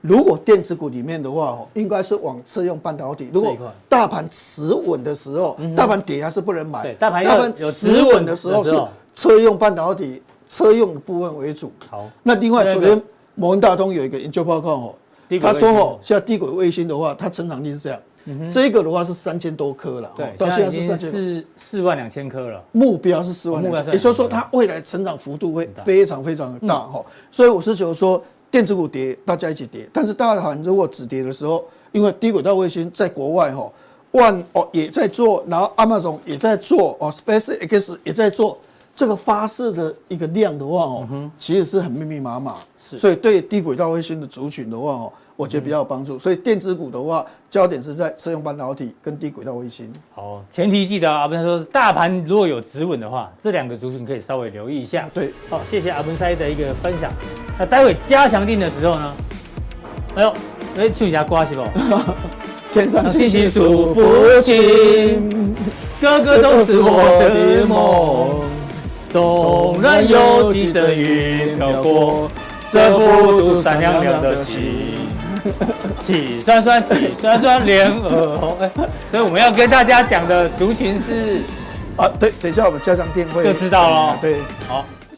[0.00, 3.30] 如果电子股里面的话，哦，应该是往车用半导体。
[3.32, 3.56] 如果
[3.88, 6.94] 大盘持稳的时候，大盘跌还是不能买。
[6.94, 8.80] 大盘持稳的时候是
[9.12, 11.72] 车用半导体，车用的部分为主。
[11.90, 13.02] 好，那另外昨天
[13.34, 14.94] 摩根大通有一个研究报告哦，
[15.40, 18.00] 他说哦，现在低轨卫星的话，它成长率是这样，
[18.48, 21.10] 这个的话是三千多颗了，对，到现在是三千。
[21.10, 28.22] 是四万两千颗了，目标是四万两千，也就是说它未来成长幅度会非常非常的大哈，所以我是觉得说。
[28.50, 29.88] 电子股跌，大家一起跌。
[29.92, 33.70] 但是大盘如果止跌的时候，因为低轨道卫星在国外哈，
[34.12, 38.58] 万哦也在做，然后 Amazon 也在做哦，SpaceX 也在做，
[38.94, 42.56] 这个发射的一个量的话哦，其实是很密密麻麻。
[42.78, 45.12] 是，所以对低轨道卫星的族群的话哦。
[45.38, 49.88] 我觉得比较有帮助，所以电子股的话，焦点是在车用半导体跟低轨道卫星。
[50.12, 55.08] 好，前提记得阿文说，大盘如果有止稳的话，这两个族群可以稍微留意一下。
[55.14, 57.12] 对，好，谢谢阿文塞的一个分享。
[57.56, 59.14] 那待会加强定的时候呢？
[60.16, 60.32] 哎呦，
[60.76, 61.62] 哎，唱一下刮是不？
[62.74, 64.02] 天上星星数不
[64.42, 65.54] 清，
[66.00, 68.40] 个个都是我的梦。
[69.10, 72.28] 纵然有几阵云飘过，
[72.68, 75.07] 遮不住闪亮亮的星。
[76.00, 78.56] 喜酸酸，喜酸酸，脸儿红。
[78.60, 78.70] 哎，
[79.10, 81.42] 所以我们要跟大家讲的族群是
[81.96, 84.18] 啊，对，等一下我们加上电会就知道了。
[84.20, 84.36] 对，
[84.68, 84.84] 好。